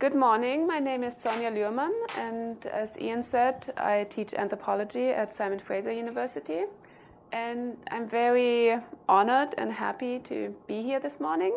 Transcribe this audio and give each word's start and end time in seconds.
Good 0.00 0.14
morning. 0.14 0.66
My 0.66 0.78
name 0.78 1.04
is 1.04 1.12
Sonja 1.12 1.52
Luehrmann, 1.52 1.92
and 2.16 2.64
as 2.64 2.98
Ian 2.98 3.22
said, 3.22 3.70
I 3.76 4.04
teach 4.04 4.32
anthropology 4.32 5.10
at 5.10 5.30
Simon 5.30 5.58
Fraser 5.58 5.92
University. 5.92 6.62
And 7.32 7.76
I'm 7.90 8.08
very 8.08 8.80
honored 9.10 9.54
and 9.58 9.70
happy 9.70 10.18
to 10.20 10.54
be 10.66 10.80
here 10.80 11.00
this 11.00 11.20
morning. 11.20 11.54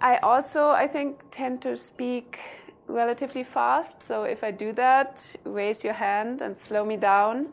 I 0.00 0.16
also, 0.22 0.70
I 0.70 0.88
think, 0.88 1.20
tend 1.30 1.60
to 1.60 1.76
speak 1.76 2.40
relatively 2.86 3.44
fast, 3.44 4.02
so 4.02 4.22
if 4.22 4.42
I 4.42 4.50
do 4.50 4.72
that, 4.72 5.36
raise 5.44 5.84
your 5.84 5.92
hand 5.92 6.40
and 6.40 6.56
slow 6.56 6.82
me 6.82 6.96
down. 6.96 7.48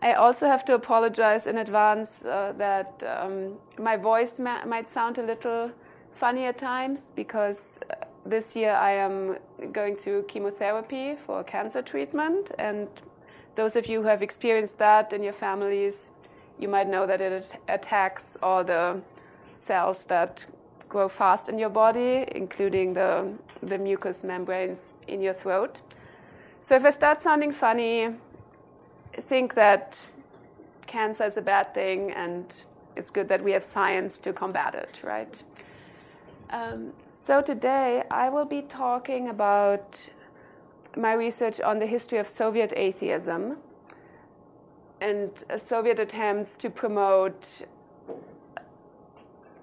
I 0.00 0.14
also 0.14 0.46
have 0.46 0.64
to 0.64 0.74
apologize 0.74 1.46
in 1.46 1.58
advance 1.58 2.24
uh, 2.24 2.54
that 2.56 3.02
um, 3.06 3.58
my 3.78 3.98
voice 3.98 4.38
ma- 4.38 4.64
might 4.64 4.88
sound 4.88 5.18
a 5.18 5.22
little 5.22 5.70
funny 6.14 6.46
at 6.46 6.56
times 6.56 7.12
because 7.14 7.78
uh, 7.90 8.05
this 8.28 8.56
year 8.56 8.72
I 8.72 8.92
am 8.92 9.38
going 9.72 9.96
through 9.96 10.24
chemotherapy 10.24 11.16
for 11.16 11.44
cancer 11.44 11.82
treatment, 11.82 12.52
and 12.58 12.88
those 13.54 13.76
of 13.76 13.86
you 13.86 14.02
who 14.02 14.08
have 14.08 14.22
experienced 14.22 14.78
that 14.78 15.12
in 15.12 15.22
your 15.22 15.32
families, 15.32 16.10
you 16.58 16.68
might 16.68 16.88
know 16.88 17.06
that 17.06 17.20
it 17.20 17.56
attacks 17.68 18.36
all 18.42 18.64
the 18.64 19.00
cells 19.56 20.04
that 20.04 20.46
grow 20.88 21.08
fast 21.08 21.48
in 21.48 21.58
your 21.58 21.68
body, 21.68 22.24
including 22.34 22.92
the, 22.92 23.32
the 23.62 23.78
mucous 23.78 24.24
membranes 24.24 24.94
in 25.08 25.20
your 25.20 25.34
throat. 25.34 25.80
So 26.60 26.74
if 26.76 26.84
I 26.84 26.90
start 26.90 27.20
sounding 27.20 27.52
funny, 27.52 28.10
think 29.12 29.54
that 29.54 30.06
cancer 30.86 31.24
is 31.24 31.36
a 31.36 31.42
bad 31.42 31.74
thing 31.74 32.12
and 32.12 32.62
it's 32.96 33.10
good 33.10 33.28
that 33.28 33.42
we 33.42 33.52
have 33.52 33.64
science 33.64 34.18
to 34.20 34.32
combat 34.32 34.74
it, 34.74 35.00
right? 35.02 35.42
Um, 36.50 36.92
so 37.26 37.42
today 37.42 38.04
I 38.08 38.28
will 38.28 38.44
be 38.44 38.62
talking 38.62 39.30
about 39.30 40.10
my 40.96 41.12
research 41.12 41.60
on 41.60 41.80
the 41.80 41.86
history 41.86 42.18
of 42.18 42.26
Soviet 42.28 42.72
atheism 42.76 43.56
and 45.00 45.32
Soviet 45.58 45.98
attempts 45.98 46.56
to 46.58 46.70
promote 46.70 47.62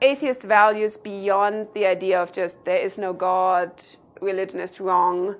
atheist 0.02 0.44
values 0.44 0.98
beyond 0.98 1.70
the 1.74 1.86
idea 1.86 2.22
of 2.22 2.34
just 2.34 2.66
there 2.66 2.80
is 2.80 2.98
no 2.98 3.14
God, 3.14 3.72
religion 4.20 4.60
is 4.60 4.82
wrong, 4.82 5.36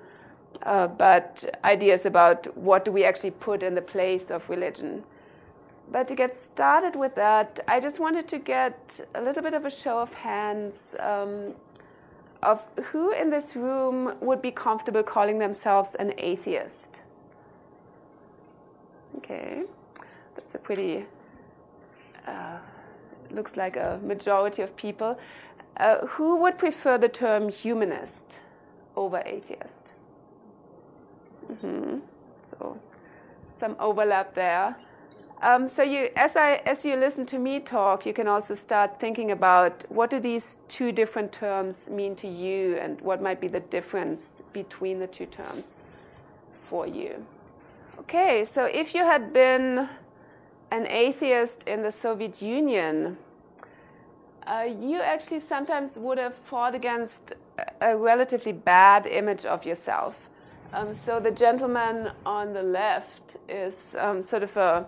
uh, 0.62 0.88
but 0.88 1.44
ideas 1.66 2.06
about 2.06 2.56
what 2.56 2.86
do 2.86 2.94
we 2.94 3.04
actually 3.04 3.32
put 3.32 3.62
in 3.64 3.76
the 3.76 3.82
place 3.82 4.32
of 4.32 4.50
religion. 4.50 5.04
But 5.92 6.08
to 6.08 6.16
get 6.16 6.38
started 6.38 6.96
with 6.96 7.16
that, 7.16 7.60
I 7.68 7.82
just 7.82 8.00
wanted 8.00 8.30
to 8.30 8.40
get 8.40 9.02
a 9.14 9.22
little 9.22 9.44
bit 9.44 9.54
of 9.54 9.66
a 9.66 9.70
show 9.70 10.00
of 10.00 10.14
hands 10.14 10.96
um, 11.00 11.54
of 12.44 12.68
who 12.92 13.12
in 13.12 13.30
this 13.30 13.56
room 13.56 14.16
would 14.22 14.42
be 14.42 14.52
comfortable 14.52 15.04
calling 15.04 15.40
themselves 15.40 15.96
an 15.96 16.14
atheist. 16.18 17.00
Okay, 19.18 19.64
that's 20.36 20.56
a 20.56 20.60
pretty, 20.60 21.06
uh, 22.28 22.58
looks 23.32 23.56
like 23.58 23.76
a 23.78 24.00
majority 24.04 24.62
of 24.62 24.76
people. 24.76 25.18
Uh, 25.78 26.06
who 26.06 26.38
would 26.38 26.58
prefer 26.58 26.98
the 26.98 27.10
term 27.10 27.50
humanist 27.50 28.40
over 28.96 29.24
atheist? 29.26 29.94
Mm-hmm. 31.52 32.00
So, 32.42 32.80
some 33.54 33.76
overlap 33.80 34.36
there. 34.36 34.76
Um, 35.42 35.68
so 35.68 35.84
you, 35.84 36.10
as, 36.16 36.38
I, 36.38 36.62
as 36.66 36.86
you 36.86 36.96
listen 36.96 37.26
to 37.26 37.38
me 37.38 37.60
talk, 37.60 38.06
you 38.06 38.14
can 38.14 38.30
also 38.30 38.54
start 38.54 38.98
thinking 38.98 39.32
about 39.32 39.84
what 39.90 40.10
do 40.10 40.20
these 40.20 40.60
two 40.70 40.94
different 40.94 41.34
terms 41.34 41.90
mean 41.90 42.16
to 42.16 42.30
you 42.30 42.78
and 42.78 43.02
what 43.02 43.22
might 43.22 43.42
be 43.42 43.50
the 43.50 43.60
difference 43.60 44.42
between 44.54 45.00
the 45.00 45.08
two 45.08 45.26
terms 45.26 45.82
for 46.64 46.88
you. 46.88 47.26
Okay, 48.00 48.46
so 48.46 48.66
if 48.66 48.96
you 48.96 49.04
had 49.04 49.34
been 49.34 49.90
an 50.72 50.88
atheist 50.88 51.64
in 51.68 51.84
the 51.84 51.92
Soviet 51.92 52.42
Union, 52.42 53.18
uh, 54.48 54.68
you 54.80 55.02
actually 55.02 55.40
sometimes 55.40 56.00
would 56.00 56.18
have 56.18 56.36
fought 56.36 56.74
against 56.74 57.34
a 57.82 57.96
relatively 57.96 58.52
bad 58.52 59.06
image 59.06 59.46
of 59.46 59.66
yourself. 59.66 60.30
Um, 60.74 60.92
so 60.92 61.20
the 61.20 61.32
gentleman 61.32 62.12
on 62.26 62.52
the 62.52 62.64
left 62.64 63.38
is 63.48 63.96
um, 64.00 64.24
sort 64.24 64.42
of 64.42 64.58
a 64.58 64.88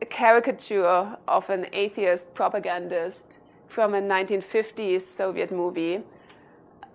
a 0.00 0.06
caricature 0.06 1.16
of 1.26 1.50
an 1.50 1.66
atheist 1.72 2.32
propagandist 2.34 3.40
from 3.66 3.94
a 3.94 4.00
1950s 4.00 5.02
Soviet 5.02 5.50
movie. 5.50 5.96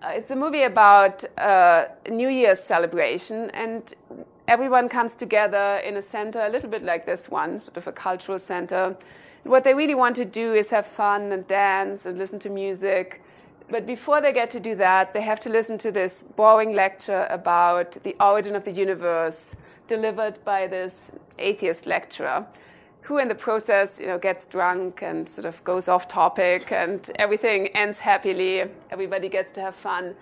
Uh, 0.02 0.12
it's 0.14 0.30
a 0.30 0.36
movie 0.36 0.62
about 0.62 1.24
uh, 1.38 1.86
New 2.10 2.28
Year's 2.28 2.60
celebration, 2.60 3.50
and 3.50 3.92
everyone 4.48 4.88
comes 4.88 5.14
together 5.14 5.80
in 5.84 5.96
a 5.96 6.02
center, 6.02 6.40
a 6.40 6.48
little 6.48 6.70
bit 6.70 6.82
like 6.82 7.06
this 7.06 7.28
one, 7.28 7.60
sort 7.60 7.76
of 7.76 7.86
a 7.86 7.92
cultural 7.92 8.38
center. 8.38 8.96
What 9.42 9.64
they 9.64 9.74
really 9.74 9.94
want 9.94 10.16
to 10.16 10.24
do 10.24 10.54
is 10.54 10.70
have 10.70 10.86
fun 10.86 11.30
and 11.32 11.46
dance 11.46 12.06
and 12.06 12.16
listen 12.16 12.38
to 12.40 12.50
music. 12.50 13.22
But 13.70 13.86
before 13.86 14.20
they 14.20 14.32
get 14.32 14.50
to 14.50 14.60
do 14.60 14.74
that, 14.76 15.14
they 15.14 15.22
have 15.22 15.40
to 15.40 15.48
listen 15.48 15.78
to 15.78 15.90
this 15.90 16.22
boring 16.22 16.74
lecture 16.74 17.26
about 17.30 17.92
the 18.02 18.14
origin 18.20 18.54
of 18.54 18.64
the 18.64 18.72
universe 18.72 19.54
delivered 19.88 20.38
by 20.44 20.66
this 20.66 21.10
atheist 21.38 21.86
lecturer 21.86 22.46
who 23.04 23.18
in 23.18 23.28
the 23.28 23.34
process 23.34 24.00
you 24.00 24.06
know 24.06 24.18
gets 24.18 24.46
drunk 24.46 25.02
and 25.02 25.28
sort 25.28 25.44
of 25.44 25.62
goes 25.62 25.88
off 25.88 26.08
topic 26.08 26.72
and 26.72 27.10
everything 27.16 27.68
ends 27.68 27.98
happily. 27.98 28.64
Everybody 28.90 29.28
gets 29.28 29.52
to 29.52 29.60
have 29.60 29.74
fun. 29.74 30.14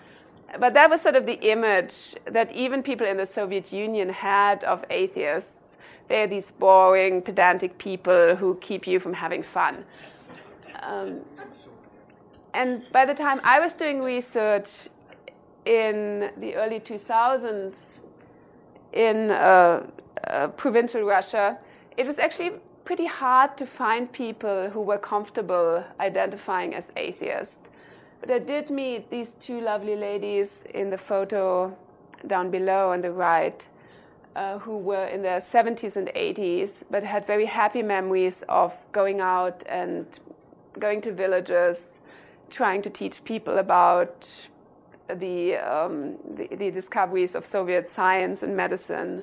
But 0.59 0.75
that 0.75 0.91
was 0.91 1.01
sort 1.01 1.17
of 1.17 1.25
the 1.25 1.41
image 1.49 2.15
that 2.25 2.53
even 2.53 2.83
people 2.83 3.07
in 3.07 3.17
the 3.17 3.27
soviet 3.27 3.73
union 3.73 4.09
had 4.11 4.65
of 4.65 4.85
atheists. 4.91 5.79
They're 6.09 6.27
these 6.27 6.51
boring 6.51 7.23
pedantic 7.23 7.79
people 7.79 8.35
who 8.35 8.57
keep 8.61 8.87
you 8.87 9.01
from 9.01 9.15
having 9.15 9.43
fun. 9.43 9.85
Um, 10.83 11.21
and 12.55 12.83
by 12.93 13.05
the 13.05 13.15
time 13.15 13.41
i 13.45 13.59
was 13.59 13.75
doing 13.75 14.03
research 14.03 14.89
in 15.65 16.31
the 16.39 16.55
early 16.57 16.81
2000s 16.81 18.01
in 18.93 19.31
uh, 19.31 19.87
uh, 20.27 20.49
provincial 20.49 21.03
russia 21.03 21.59
it 21.97 22.07
was 22.07 22.19
actually 22.19 22.53
pretty 22.85 23.07
hard 23.07 23.57
to 23.57 23.65
find 23.67 24.13
people 24.13 24.69
who 24.71 24.81
were 24.81 24.99
comfortable 24.99 25.83
identifying 26.01 26.75
as 26.75 26.93
atheists. 26.97 27.71
But 28.21 28.31
I 28.31 28.39
did 28.39 28.71
meet 28.71 29.11
these 29.11 29.35
two 29.35 29.61
lovely 29.61 29.97
ladies 29.97 30.65
in 30.75 30.91
the 30.91 30.99
photo 30.99 31.77
down 32.27 32.51
below 32.51 32.93
on 32.93 33.01
the 33.01 33.11
right, 33.11 33.67
uh, 34.37 34.59
who 34.59 34.79
were 34.79 35.07
in 35.07 35.23
their 35.23 35.41
70s 35.41 35.97
and 35.97 36.09
80s, 36.09 36.85
but 36.91 37.03
had 37.03 37.27
very 37.27 37.47
happy 37.47 37.83
memories 37.83 38.43
of 38.49 38.75
going 38.93 39.21
out 39.21 39.63
and 39.67 40.21
going 40.79 41.01
to 41.03 41.13
villages, 41.13 42.02
trying 42.53 42.83
to 42.83 42.91
teach 42.91 43.25
people 43.25 43.59
about 43.59 44.31
the, 45.09 45.57
um, 45.57 46.17
the, 46.37 46.47
the 46.55 46.71
discoveries 46.71 47.35
of 47.35 47.45
Soviet 47.45 47.89
science 47.89 48.43
and 48.43 48.57
medicine 48.57 49.23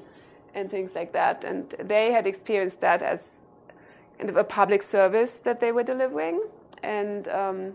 and 0.56 0.70
things 0.70 0.96
like 0.96 1.14
that. 1.14 1.44
And 1.44 1.70
they 1.80 2.12
had 2.12 2.28
experienced 2.28 2.82
that 2.82 3.02
as 3.02 3.44
kind 4.18 4.30
of 4.30 4.36
a 4.36 4.44
public 4.44 4.82
service 4.82 5.40
that 5.42 5.60
they 5.60 5.72
were 5.72 5.84
delivering 5.84 6.42
and 6.84 7.28
um, 7.30 7.74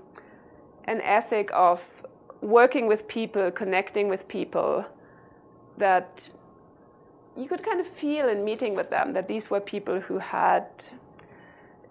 an 0.85 1.01
ethic 1.01 1.51
of 1.55 2.03
working 2.41 2.87
with 2.87 3.09
people, 3.09 3.51
connecting 3.51 4.09
with 4.09 4.29
people 4.29 4.85
that 5.79 6.29
you 7.37 7.49
could 7.49 7.63
kind 7.63 7.81
of 7.81 7.87
feel 7.87 8.29
in 8.29 8.45
meeting 8.45 8.75
with 8.75 8.91
them 8.91 9.13
that 9.13 9.29
these 9.29 9.51
were 9.51 9.61
people 9.61 10.01
who 10.01 10.19
had 10.19 10.67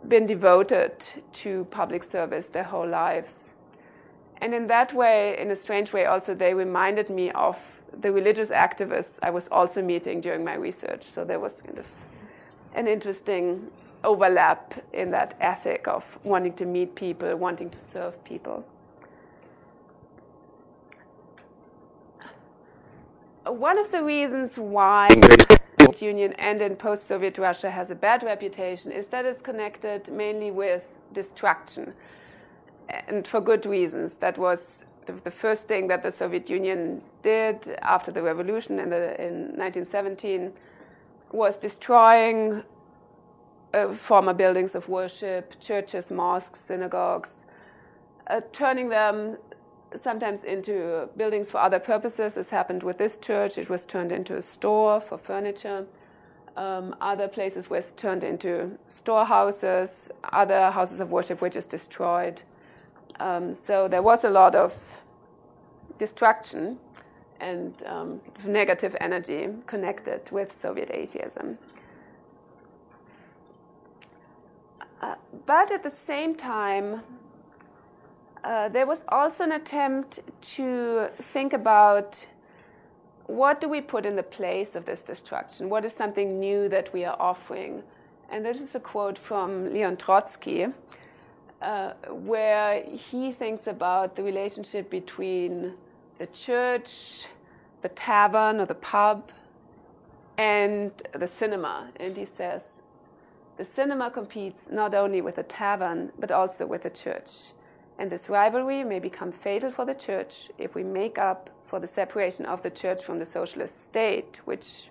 been 0.07 0.25
devoted 0.25 0.93
to 1.31 1.65
public 1.65 2.03
service 2.03 2.49
their 2.49 2.63
whole 2.63 2.87
lives. 2.87 3.52
And 4.43 4.53
in 4.53 4.67
that 4.67 4.91
way, 4.91 5.39
in 5.39 5.51
a 5.51 5.55
strange 5.55 5.93
way, 5.93 6.03
also, 6.03 6.35
they 6.35 6.53
reminded 6.53 7.09
me 7.09 7.31
of 7.31 7.55
the 8.01 8.11
religious 8.11 8.51
activists 8.51 9.17
I 9.23 9.29
was 9.29 9.47
also 9.47 9.81
meeting 9.81 10.19
during 10.19 10.43
my 10.43 10.55
research. 10.55 11.03
So 11.03 11.23
there 11.23 11.39
was 11.39 11.61
kind 11.61 11.79
of 11.79 11.85
an 12.75 12.85
interesting 12.85 13.71
overlap 14.03 14.83
in 14.91 15.11
that 15.11 15.35
ethic 15.39 15.87
of 15.87 16.19
wanting 16.25 16.51
to 16.55 16.65
meet 16.65 16.93
people, 16.93 17.33
wanting 17.37 17.69
to 17.69 17.79
serve 17.79 18.21
people. 18.25 18.65
one 23.45 23.77
of 23.77 23.91
the 23.91 24.03
reasons 24.03 24.57
why 24.57 25.07
the 25.09 25.59
Soviet 25.79 26.01
Union 26.01 26.33
and 26.33 26.59
in 26.61 26.75
post-Soviet 26.75 27.37
Russia 27.37 27.69
has 27.69 27.91
a 27.91 27.95
bad 27.95 28.23
reputation 28.23 28.91
is 28.91 29.07
that 29.09 29.25
it's 29.25 29.41
connected 29.41 30.09
mainly 30.11 30.49
with 30.49 30.99
destruction, 31.13 31.93
and 32.89 33.27
for 33.27 33.41
good 33.41 33.65
reasons. 33.65 34.17
That 34.17 34.37
was 34.37 34.85
the 35.05 35.31
first 35.31 35.67
thing 35.67 35.87
that 35.87 36.01
the 36.01 36.11
Soviet 36.11 36.49
Union 36.49 37.01
did 37.21 37.77
after 37.81 38.11
the 38.11 38.21
revolution 38.21 38.79
in, 38.79 38.89
the, 38.89 39.21
in 39.21 39.33
1917 39.57 40.53
was 41.31 41.57
destroying 41.57 42.63
uh, 43.73 43.93
former 43.93 44.33
buildings 44.33 44.75
of 44.75 44.87
worship, 44.87 45.59
churches, 45.59 46.11
mosques, 46.11 46.59
synagogues, 46.59 47.45
uh, 48.27 48.39
turning 48.51 48.87
them 48.89 49.37
sometimes 49.95 50.43
into 50.43 51.09
buildings 51.17 51.49
for 51.49 51.59
other 51.59 51.79
purposes, 51.79 52.35
This 52.35 52.49
happened 52.49 52.83
with 52.83 52.97
this 52.97 53.17
church. 53.17 53.57
It 53.57 53.69
was 53.69 53.85
turned 53.85 54.11
into 54.11 54.37
a 54.37 54.41
store 54.41 54.99
for 54.99 55.17
furniture. 55.17 55.85
Um, 56.55 56.95
other 57.01 57.27
places 57.27 57.69
were 57.69 57.81
turned 57.95 58.23
into 58.23 58.77
storehouses, 58.87 60.09
other 60.31 60.69
houses 60.69 60.99
of 60.99 61.11
worship 61.11 61.41
were 61.41 61.49
just 61.49 61.71
destroyed. 61.71 62.43
Um, 63.19 63.53
so 63.55 63.87
there 63.87 64.01
was 64.01 64.23
a 64.23 64.29
lot 64.29 64.55
of 64.55 64.73
destruction 65.99 66.77
and 67.39 67.83
um, 67.85 68.21
negative 68.45 68.95
energy 69.01 69.49
connected 69.67 70.31
with 70.31 70.51
Soviet 70.51 70.89
atheism. 70.91 71.57
Uh, 75.01 75.15
but 75.45 75.71
at 75.71 75.83
the 75.83 75.91
same 75.91 76.33
time, 76.33 77.01
uh, 78.43 78.69
there 78.69 78.85
was 78.85 79.03
also 79.09 79.43
an 79.43 79.53
attempt 79.53 80.19
to 80.41 81.07
think 81.13 81.53
about 81.53 82.25
what 83.27 83.61
do 83.61 83.69
we 83.69 83.81
put 83.81 84.05
in 84.05 84.15
the 84.15 84.23
place 84.23 84.75
of 84.75 84.85
this 84.85 85.03
destruction? 85.03 85.69
What 85.69 85.85
is 85.85 85.93
something 85.93 86.39
new 86.39 86.69
that 86.69 86.91
we 86.93 87.05
are 87.05 87.15
offering? 87.19 87.83
And 88.29 88.45
this 88.45 88.61
is 88.61 88.75
a 88.75 88.79
quote 88.79 89.17
from 89.17 89.73
Leon 89.73 89.97
Trotsky, 89.97 90.67
uh, 91.63 91.93
where 92.09 92.83
he 92.83 93.31
thinks 93.31 93.67
about 93.67 94.15
the 94.15 94.23
relationship 94.23 94.89
between 94.89 95.73
the 96.17 96.27
church, 96.27 97.25
the 97.81 97.89
tavern 97.89 98.59
or 98.59 98.65
the 98.65 98.75
pub, 98.75 99.31
and 100.37 100.91
the 101.13 101.27
cinema. 101.27 101.89
And 101.95 102.15
he 102.17 102.25
says 102.25 102.83
the 103.57 103.63
cinema 103.63 104.11
competes 104.11 104.69
not 104.71 104.93
only 104.93 105.21
with 105.21 105.35
the 105.35 105.43
tavern, 105.43 106.11
but 106.19 106.31
also 106.31 106.65
with 106.65 106.83
the 106.83 106.89
church. 106.89 107.53
And 107.97 108.11
this 108.11 108.27
rivalry 108.27 108.83
may 108.83 108.99
become 108.99 109.31
fatal 109.31 109.71
for 109.71 109.85
the 109.85 109.93
church 109.93 110.49
if 110.57 110.75
we 110.75 110.83
make 110.83 111.17
up 111.17 111.49
for 111.63 111.79
the 111.79 111.87
separation 111.87 112.45
of 112.45 112.61
the 112.61 112.71
church 112.71 113.03
from 113.03 113.19
the 113.19 113.25
socialist 113.25 113.85
state, 113.85 114.41
which 114.45 114.89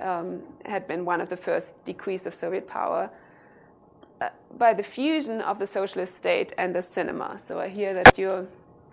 um, 0.00 0.42
had 0.64 0.88
been 0.88 1.04
one 1.04 1.20
of 1.20 1.28
the 1.28 1.36
first 1.36 1.82
decrees 1.84 2.26
of 2.26 2.34
Soviet 2.34 2.66
power, 2.66 3.10
uh, 4.20 4.28
by 4.58 4.72
the 4.72 4.82
fusion 4.82 5.40
of 5.40 5.58
the 5.58 5.66
socialist 5.66 6.16
state 6.16 6.52
and 6.58 6.74
the 6.74 6.82
cinema. 6.82 7.38
So 7.44 7.58
I 7.58 7.68
hear 7.68 7.94
that 7.94 8.18
you're 8.18 8.46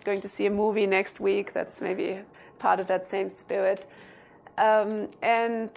going 0.04 0.20
to 0.20 0.28
see 0.28 0.46
a 0.46 0.50
movie 0.50 0.86
next 0.86 1.20
week 1.20 1.52
that's 1.52 1.80
maybe 1.80 2.18
part 2.58 2.80
of 2.80 2.86
that 2.88 3.06
same 3.06 3.28
spirit. 3.28 3.86
Um, 4.58 5.08
and 5.22 5.70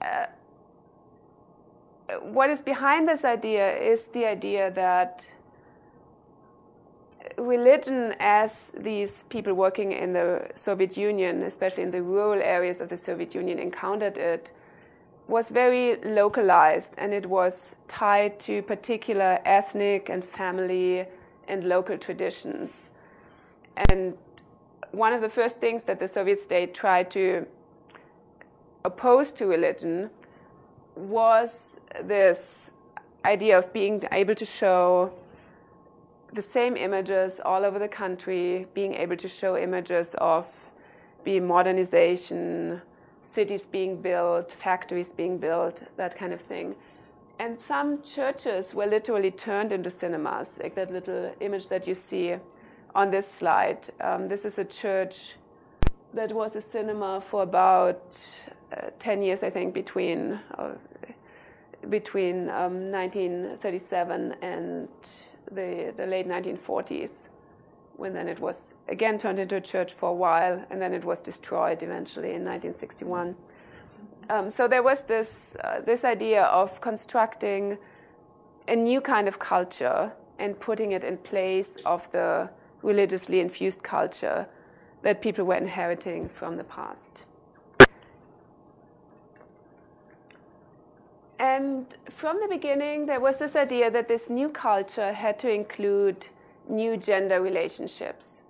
uh, 0.00 0.26
what 2.20 2.50
is 2.50 2.60
behind 2.60 3.08
this 3.08 3.24
idea 3.24 3.76
is 3.76 4.08
the 4.08 4.26
idea 4.26 4.70
that 4.72 5.34
religion 7.38 8.14
as 8.20 8.72
these 8.78 9.24
people 9.24 9.52
working 9.54 9.92
in 9.92 10.12
the 10.12 10.48
Soviet 10.54 10.96
Union, 10.96 11.42
especially 11.42 11.82
in 11.82 11.90
the 11.90 12.02
rural 12.02 12.40
areas 12.40 12.80
of 12.80 12.88
the 12.88 12.96
Soviet 12.96 13.34
Union, 13.34 13.58
encountered 13.58 14.16
it, 14.16 14.52
was 15.28 15.50
very 15.50 15.96
localized 16.02 16.94
and 16.98 17.12
it 17.12 17.26
was 17.26 17.76
tied 17.88 18.38
to 18.38 18.62
particular 18.62 19.40
ethnic 19.44 20.08
and 20.08 20.24
family 20.24 21.06
and 21.48 21.64
local 21.64 21.98
traditions. 21.98 22.90
And 23.90 24.16
one 24.92 25.12
of 25.12 25.20
the 25.20 25.28
first 25.28 25.60
things 25.60 25.84
that 25.84 25.98
the 25.98 26.08
Soviet 26.08 26.40
state 26.40 26.74
tried 26.74 27.10
to 27.10 27.46
oppose 28.84 29.32
to 29.34 29.46
religion 29.46 30.10
was 30.94 31.80
this 32.02 32.72
idea 33.24 33.58
of 33.58 33.72
being 33.72 34.02
able 34.12 34.34
to 34.34 34.44
show 34.44 35.12
the 36.32 36.42
same 36.42 36.76
images 36.76 37.40
all 37.44 37.64
over 37.64 37.78
the 37.78 37.88
country, 37.88 38.66
being 38.74 38.94
able 38.94 39.16
to 39.16 39.28
show 39.28 39.56
images 39.56 40.14
of 40.18 40.46
be 41.24 41.40
modernization, 41.40 42.80
cities 43.26 43.66
being 43.66 44.00
built, 44.00 44.52
factories 44.52 45.12
being 45.12 45.36
built, 45.38 45.82
that 45.96 46.16
kind 46.16 46.32
of 46.32 46.40
thing. 46.40 46.74
And 47.38 47.60
some 47.60 48.00
churches 48.02 48.74
were 48.74 48.86
literally 48.86 49.30
turned 49.30 49.72
into 49.72 49.90
cinemas, 49.90 50.58
like 50.62 50.74
that 50.76 50.90
little 50.90 51.34
image 51.40 51.68
that 51.68 51.86
you 51.86 51.94
see 51.94 52.36
on 52.94 53.10
this 53.10 53.28
slide. 53.28 53.88
Um, 54.00 54.28
this 54.28 54.44
is 54.44 54.58
a 54.58 54.64
church 54.64 55.36
that 56.14 56.32
was 56.32 56.56
a 56.56 56.60
cinema 56.60 57.20
for 57.20 57.42
about 57.42 58.16
uh, 58.72 58.90
10 58.98 59.22
years, 59.22 59.42
I 59.42 59.50
think, 59.50 59.74
between, 59.74 60.40
uh, 60.56 60.74
between 61.90 62.48
um, 62.48 62.90
1937 62.90 64.36
and 64.40 64.88
the, 65.52 65.92
the 65.96 66.06
late 66.06 66.26
1940s, 66.26 67.28
when 67.96 68.12
then 68.12 68.28
it 68.28 68.38
was 68.38 68.74
again 68.88 69.18
turned 69.18 69.38
into 69.38 69.56
a 69.56 69.60
church 69.60 69.92
for 69.92 70.10
a 70.10 70.14
while, 70.14 70.64
and 70.70 70.80
then 70.80 70.92
it 70.92 71.04
was 71.04 71.20
destroyed 71.20 71.82
eventually 71.82 72.28
in 72.28 72.44
1961. 72.44 73.34
Um, 74.28 74.50
so 74.50 74.66
there 74.66 74.82
was 74.82 75.02
this, 75.02 75.56
uh, 75.62 75.80
this 75.80 76.04
idea 76.04 76.44
of 76.44 76.80
constructing 76.80 77.78
a 78.66 78.74
new 78.74 79.00
kind 79.00 79.28
of 79.28 79.38
culture 79.38 80.12
and 80.38 80.58
putting 80.58 80.92
it 80.92 81.04
in 81.04 81.16
place 81.18 81.76
of 81.86 82.10
the 82.10 82.50
religiously 82.82 83.40
infused 83.40 83.82
culture 83.82 84.46
that 85.02 85.20
people 85.20 85.44
were 85.44 85.54
inheriting 85.54 86.28
from 86.28 86.56
the 86.56 86.64
past. 86.64 87.24
And 91.38 91.94
from 92.08 92.40
the 92.40 92.48
beginning, 92.48 93.06
there 93.06 93.20
was 93.20 93.38
this 93.38 93.56
idea 93.56 93.90
that 93.90 94.08
this 94.08 94.30
new 94.30 94.48
culture 94.48 95.12
had 95.12 95.38
to 95.40 95.50
include 95.50 96.28
new 96.68 96.96
gender 96.96 97.40
relationships. 97.40 98.42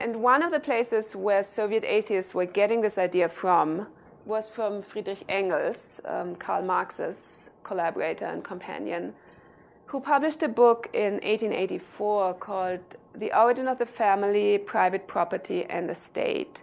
And 0.00 0.22
one 0.22 0.42
of 0.42 0.52
the 0.52 0.60
places 0.60 1.16
where 1.16 1.42
Soviet 1.42 1.84
atheists 1.84 2.34
were 2.34 2.44
getting 2.44 2.80
this 2.80 2.98
idea 2.98 3.28
from 3.28 3.86
was 4.26 4.50
from 4.50 4.82
Friedrich 4.82 5.24
Engels, 5.28 6.00
um, 6.04 6.36
Karl 6.36 6.62
Marx's 6.62 7.50
collaborator 7.62 8.26
and 8.26 8.44
companion, 8.44 9.14
who 9.86 10.00
published 10.00 10.42
a 10.42 10.48
book 10.48 10.88
in 10.92 11.14
1884 11.14 12.34
called 12.34 12.80
The 13.14 13.38
Origin 13.38 13.68
of 13.68 13.78
the 13.78 13.86
Family, 13.86 14.58
Private 14.58 15.06
Property, 15.06 15.64
and 15.64 15.88
the 15.88 15.94
State 15.94 16.62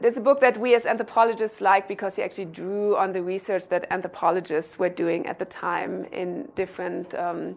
it's 0.00 0.18
a 0.18 0.20
book 0.20 0.40
that 0.40 0.58
we 0.58 0.74
as 0.74 0.84
anthropologists 0.84 1.60
like 1.60 1.88
because 1.88 2.16
he 2.16 2.22
actually 2.22 2.44
drew 2.46 2.96
on 2.96 3.12
the 3.12 3.22
research 3.22 3.68
that 3.68 3.86
anthropologists 3.90 4.78
were 4.78 4.90
doing 4.90 5.26
at 5.26 5.38
the 5.38 5.44
time 5.46 6.04
in 6.12 6.48
different 6.54 7.14
um, 7.14 7.56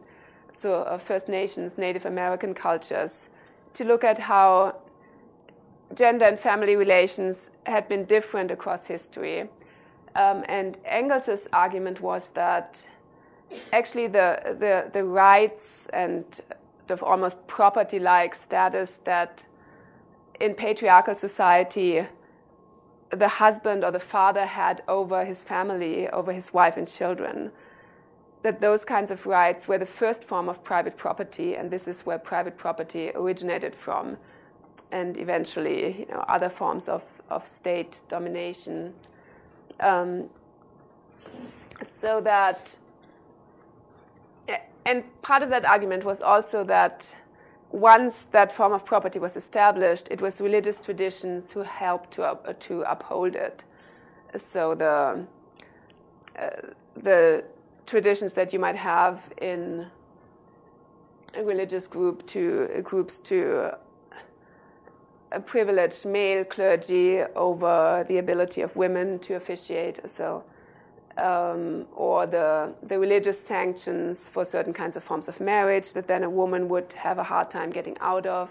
so 0.60 0.82
uh, 0.84 0.98
First 0.98 1.30
Nations, 1.30 1.78
Native 1.78 2.06
American 2.06 2.54
cultures 2.54 3.30
to 3.74 3.84
look 3.86 4.04
at 4.04 4.18
how 4.18 4.75
gender 5.94 6.25
and 6.25 6.39
family 6.39 6.75
relations 6.75 7.51
had 7.66 7.88
been 7.88 8.06
different 8.06 8.51
across 8.51 8.86
history. 8.86 9.50
Um, 10.16 10.44
and 10.48 10.78
Engels's 10.86 11.48
argument 11.54 12.01
was 12.01 12.32
that 12.32 12.86
actually 13.74 14.08
the, 14.08 14.56
the, 14.60 14.89
the 14.92 15.04
rights 15.04 15.88
and 15.94 16.24
the 16.88 17.01
almost 17.04 17.46
property 17.48 18.00
like 18.00 18.36
status 18.36 18.98
that 19.00 19.46
in 20.39 20.54
patriarchal 20.54 21.16
society 21.16 22.06
the 23.10 23.28
husband 23.28 23.84
or 23.84 23.92
the 23.92 24.00
father 24.00 24.46
had 24.46 24.84
over 24.88 25.25
his 25.25 25.42
family, 25.42 26.08
over 26.10 26.32
his 26.32 26.54
wife 26.54 26.78
and 26.78 26.88
children. 26.88 27.51
That 28.41 28.62
those 28.62 28.86
kinds 28.86 29.12
of 29.12 29.25
rights 29.25 29.67
were 29.67 29.77
the 29.77 29.86
first 29.86 30.24
form 30.24 30.48
of 30.48 30.63
private 30.63 30.96
property, 30.96 31.55
and 31.55 31.69
this 31.69 31.88
is 31.88 32.05
where 32.05 32.17
private 32.17 32.58
property 32.58 33.12
originated 33.13 33.75
from, 33.75 34.17
and 34.91 35.17
eventually, 35.17 36.00
you 36.00 36.13
know, 36.13 36.24
other 36.27 36.50
forms 36.50 36.88
of, 36.88 37.03
of 37.29 37.46
state 37.46 38.00
domination. 38.08 38.93
Um, 39.81 40.29
so 41.84 42.22
that, 42.22 42.77
and 44.86 45.03
part 45.22 45.43
of 45.43 45.50
that 45.50 45.65
argument 45.65 46.05
was 46.05 46.22
also 46.22 46.63
that 46.63 47.15
once 47.72 48.24
that 48.25 48.51
form 48.51 48.74
of 48.74 48.86
property 48.86 49.19
was 49.19 49.36
established, 49.36 50.08
it 50.10 50.22
was 50.22 50.41
religious 50.41 50.79
traditions 50.79 51.51
who 51.51 51.62
helped 51.62 52.12
to, 52.12 52.24
uh, 52.24 52.53
to 52.60 52.81
uphold 52.81 53.36
it. 53.36 53.63
So 54.38 54.75
the, 54.75 55.25
uh, 56.38 56.50
the 56.96 57.43
traditions 57.89 58.34
that 58.34 58.53
you 58.53 58.60
might 58.60 58.75
have 58.75 59.22
in 59.41 59.88
a 61.36 61.43
religious 61.43 61.88
group 61.88 62.25
to 62.27 62.81
groups 62.84 63.19
to 63.19 63.72
a 65.31 65.39
privileged 65.39 66.05
male 66.05 66.43
clergy 66.43 67.22
over 67.36 68.05
the 68.08 68.17
ability 68.17 68.62
of 68.62 68.75
women 68.75 69.19
to 69.19 69.36
officiate. 69.36 70.00
So, 70.10 70.43
um, 71.17 71.86
or 71.96 72.25
the, 72.25 72.74
the 72.84 72.98
religious 72.98 73.39
sanctions 73.39 74.29
for 74.29 74.46
certain 74.46 74.74
kinds 74.74 74.96
of 74.96 75.03
forms 75.03 75.27
of 75.27 75.39
marriage 75.39 75.93
that 75.93 76.08
then 76.08 76.24
a 76.24 76.29
woman 76.29 76.67
would 76.69 76.93
have 76.93 77.17
a 77.19 77.24
hard 77.24 77.50
time 77.50 77.69
getting 77.72 77.98
out 78.00 78.25
of. 78.25 78.50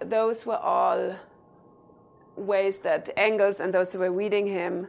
Those 0.00 0.46
were 0.46 0.56
all 0.56 1.16
ways 2.36 2.78
that 2.80 3.10
Engels 3.16 3.60
and 3.60 3.74
those 3.74 3.92
who 3.92 3.98
were 3.98 4.12
reading 4.12 4.46
him 4.46 4.86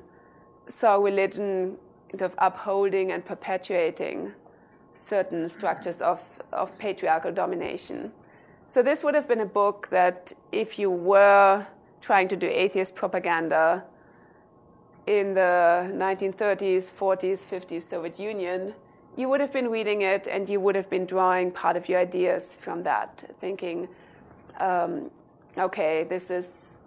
saw 0.68 0.96
religion 0.96 1.78
kind 2.10 2.22
of 2.22 2.34
upholding 2.38 3.12
and 3.12 3.26
perpetuating 3.26 4.32
certain 4.94 5.48
structures 5.50 6.02
of, 6.02 6.22
of 6.52 6.78
patriarchal 6.78 7.32
domination. 7.32 8.12
So, 8.68 8.84
this 8.84 9.04
would 9.04 9.16
have 9.16 9.28
been 9.28 9.40
a 9.40 9.46
book 9.46 9.88
that, 9.90 10.34
if 10.52 10.78
you 10.78 10.92
were 10.92 11.66
trying 12.02 12.28
to 12.28 12.36
do 12.36 12.48
atheist 12.48 12.96
propaganda 12.96 13.84
in 15.08 15.34
the 15.34 15.90
1930s, 15.96 16.92
40s, 16.92 17.46
50s 17.46 17.82
Soviet 17.82 18.20
Union, 18.20 18.74
you 19.18 19.28
would 19.28 19.42
have 19.42 19.52
been 19.52 19.70
reading 19.70 20.04
it 20.04 20.28
and 20.28 20.48
you 20.48 20.60
would 20.60 20.76
have 20.76 20.90
been 20.90 21.06
drawing 21.06 21.52
part 21.52 21.76
of 21.76 21.90
your 21.90 22.00
ideas 22.00 22.54
from 22.54 22.84
that, 22.84 23.26
thinking, 23.40 23.88
um, 24.60 25.10
okay, 25.58 26.04
this 26.04 26.30
is 26.30 26.78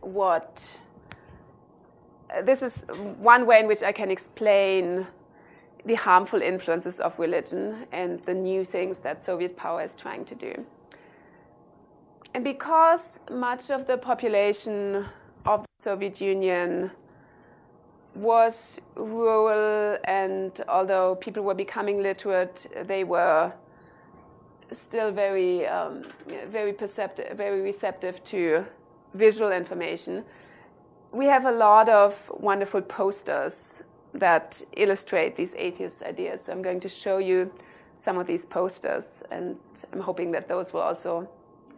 what. 0.00 0.78
This 2.42 2.62
is 2.62 2.84
one 3.18 3.46
way 3.46 3.60
in 3.60 3.66
which 3.66 3.82
I 3.82 3.92
can 3.92 4.10
explain 4.10 5.06
the 5.84 5.94
harmful 5.94 6.40
influences 6.40 6.98
of 6.98 7.18
religion 7.18 7.86
and 7.92 8.20
the 8.24 8.34
new 8.34 8.64
things 8.64 9.00
that 9.00 9.22
Soviet 9.22 9.56
power 9.56 9.82
is 9.82 9.94
trying 9.94 10.24
to 10.24 10.34
do. 10.34 10.66
And 12.32 12.42
because 12.42 13.20
much 13.30 13.70
of 13.70 13.86
the 13.86 13.96
population 13.96 15.06
of 15.44 15.62
the 15.62 15.82
Soviet 15.82 16.20
Union 16.20 16.90
was 18.14 18.80
rural, 18.96 19.98
and 20.04 20.60
although 20.68 21.16
people 21.16 21.42
were 21.42 21.54
becoming 21.54 22.02
literate, 22.02 22.66
they 22.86 23.04
were 23.04 23.52
still 24.72 25.12
very, 25.12 25.66
um, 25.66 26.04
very 26.48 26.72
perceptive, 26.72 27.36
very 27.36 27.60
receptive 27.60 28.22
to 28.24 28.64
visual 29.14 29.52
information. 29.52 30.24
We 31.14 31.26
have 31.26 31.44
a 31.44 31.52
lot 31.52 31.88
of 31.88 32.28
wonderful 32.40 32.82
posters 32.82 33.84
that 34.14 34.60
illustrate 34.72 35.36
these 35.36 35.54
atheist 35.54 36.02
ideas. 36.02 36.40
So 36.40 36.52
I'm 36.52 36.60
going 36.60 36.80
to 36.80 36.88
show 36.88 37.18
you 37.18 37.52
some 37.96 38.18
of 38.18 38.26
these 38.26 38.44
posters, 38.44 39.22
and 39.30 39.56
I'm 39.92 40.00
hoping 40.00 40.32
that 40.32 40.48
those 40.48 40.72
will 40.72 40.80
also 40.80 41.28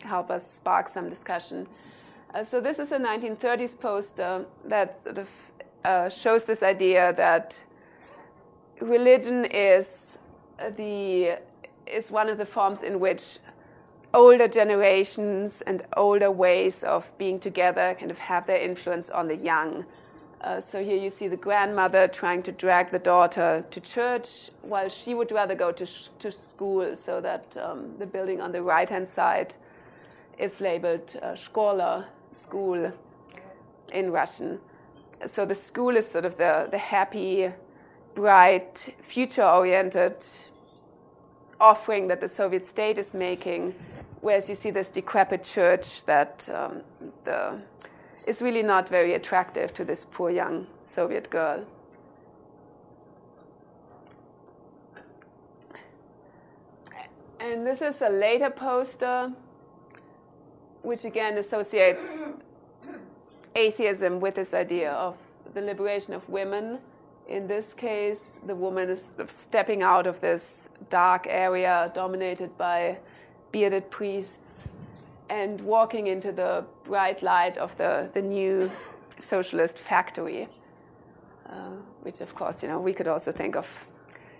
help 0.01 0.31
us 0.31 0.51
spark 0.51 0.89
some 0.89 1.11
discussion. 1.11 1.67
Uh, 2.35 2.43
so 2.45 2.63
this 2.63 2.79
is 2.79 2.93
a 2.93 2.99
1930s 2.99 3.79
poster 3.79 4.47
that 4.65 5.03
sort 5.03 5.19
of 5.19 5.29
uh, 5.85 6.09
shows 6.09 6.47
this 6.47 6.63
idea 6.63 7.13
that 7.19 7.61
religion 8.81 9.45
is 9.45 10.19
the 10.79 11.39
is 11.87 12.11
one 12.11 12.31
of 12.31 12.39
the 12.39 12.47
forms 12.47 12.83
in 12.83 12.99
which 12.99 13.39
older 14.17 14.49
generations 14.49 15.61
and 15.67 15.85
older 15.95 16.31
ways 16.31 16.83
of 16.83 17.07
being 17.19 17.39
together 17.39 17.95
kind 18.01 18.11
of 18.11 18.17
have 18.17 18.47
their 18.47 18.57
influence 18.57 19.11
on 19.11 19.29
the 19.29 19.37
young. 19.37 19.85
Uh, 20.41 20.59
so 20.59 20.83
here 20.83 20.97
you 20.97 21.11
see 21.11 21.29
the 21.29 21.37
grandmother 21.37 22.09
trying 22.09 22.43
to 22.43 22.51
drag 22.51 22.91
the 22.91 22.99
daughter 22.99 23.63
to 23.71 23.79
church 23.79 24.51
while 24.63 24.89
she 24.89 25.13
would 25.15 25.31
rather 25.33 25.55
go 25.55 25.71
to, 25.71 25.85
sh- 25.85 26.09
to 26.19 26.31
school, 26.31 26.97
so 26.97 27.21
that 27.21 27.55
um, 27.59 27.95
the 27.99 28.07
building 28.07 28.41
on 28.41 28.53
the 28.53 28.63
right 28.63 28.89
hand 28.89 29.07
side 29.07 29.53
is 30.39 30.63
labeled 30.63 31.15
uh, 31.23 31.35
school 31.35 32.93
in 33.93 34.11
Russian. 34.11 34.59
So 35.27 35.45
the 35.45 35.55
school 35.55 35.95
is 35.95 36.09
sort 36.09 36.25
of 36.25 36.37
the, 36.37 36.69
the 36.71 36.79
happy, 36.79 37.51
bright, 38.15 38.95
future 39.03 39.45
oriented 39.45 40.25
offering 41.61 42.09
that 42.09 42.21
the 42.21 42.29
Soviet 42.29 42.67
state 42.67 42.99
is 42.99 43.15
making, 43.15 43.75
whereas 44.27 44.49
you 44.49 44.57
see 44.57 44.73
this 44.73 44.89
decrepit 44.89 45.45
church 45.45 46.05
that 46.05 46.49
um, 46.53 46.83
the 47.23 47.57
is 48.27 48.43
really 48.43 48.63
not 48.63 48.89
very 48.89 49.15
attractive 49.15 49.73
to 49.73 49.85
this 49.85 50.05
poor 50.05 50.31
young 50.31 50.67
Soviet 50.83 51.31
girl. 51.31 51.65
And 57.39 57.65
this 57.65 57.83
is 57.83 58.03
a 58.03 58.09
later 58.09 58.51
poster, 58.51 59.33
which 60.83 61.05
again 61.05 61.39
associates 61.39 62.27
atheism 63.55 64.19
with 64.19 64.35
this 64.35 64.55
idea 64.55 64.91
of 64.91 65.17
the 65.55 65.61
liberation 65.61 66.15
of 66.15 66.29
women. 66.29 66.81
In 67.29 67.47
this 67.47 67.75
case, 67.75 68.41
the 68.45 68.57
woman 68.57 68.91
is 68.91 69.13
stepping 69.29 69.85
out 69.85 70.09
of 70.09 70.21
this 70.21 70.71
dark 70.91 71.29
area 71.29 71.93
dominated 71.95 72.59
by 72.59 72.99
bearded 73.53 73.91
priests 73.91 74.65
and 75.29 75.61
walking 75.63 76.07
into 76.07 76.33
the 76.33 76.65
bright 76.85 77.23
light 77.23 77.59
of 77.59 77.77
the, 77.77 78.09
the 78.15 78.23
new 78.23 78.71
socialist 79.19 79.79
factory, 79.79 80.49
uh, 81.49 81.71
which 82.03 82.21
of 82.21 82.35
course, 82.35 82.63
you 82.63 82.69
know, 82.69 82.81
we 82.81 82.93
could 82.93 83.09
also 83.09 83.33
think 83.33 83.57
of 83.57 83.69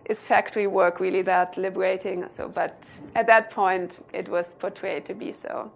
is 0.09 0.23
factory 0.23 0.69
work 0.69 1.01
really 1.01 1.23
that 1.23 1.57
liberating? 1.57 2.29
So, 2.29 2.49
but 2.49 2.89
at 3.15 3.27
that 3.27 3.51
point, 3.51 4.05
it 4.13 4.29
was 4.29 4.55
portrayed 4.55 5.05
to 5.07 5.15
be 5.15 5.33
so. 5.33 5.71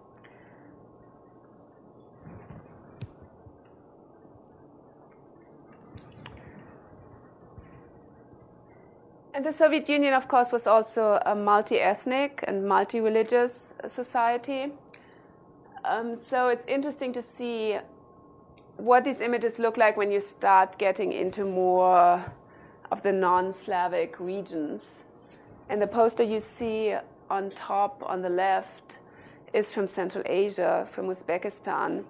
The 9.43 9.51
Soviet 9.51 9.89
Union, 9.89 10.13
of 10.13 10.27
course, 10.27 10.51
was 10.51 10.67
also 10.67 11.19
a 11.25 11.35
multi 11.35 11.79
ethnic 11.79 12.43
and 12.47 12.67
multi 12.67 12.99
religious 12.99 13.73
society. 13.87 14.71
Um, 15.83 16.15
so 16.15 16.47
it's 16.49 16.65
interesting 16.65 17.11
to 17.13 17.21
see 17.21 17.77
what 18.77 19.03
these 19.03 19.21
images 19.21 19.59
look 19.59 19.77
like 19.77 19.97
when 19.97 20.11
you 20.11 20.19
start 20.19 20.77
getting 20.77 21.11
into 21.11 21.45
more 21.45 22.23
of 22.91 23.01
the 23.03 23.11
non 23.11 23.53
Slavic 23.53 24.19
regions. 24.19 25.03
And 25.69 25.81
the 25.81 25.87
poster 25.87 26.23
you 26.23 26.39
see 26.39 26.95
on 27.29 27.51
top 27.51 28.03
on 28.05 28.21
the 28.21 28.29
left 28.29 28.97
is 29.53 29.71
from 29.71 29.87
Central 29.87 30.23
Asia, 30.25 30.87
from 30.91 31.07
Uzbekistan, 31.07 32.03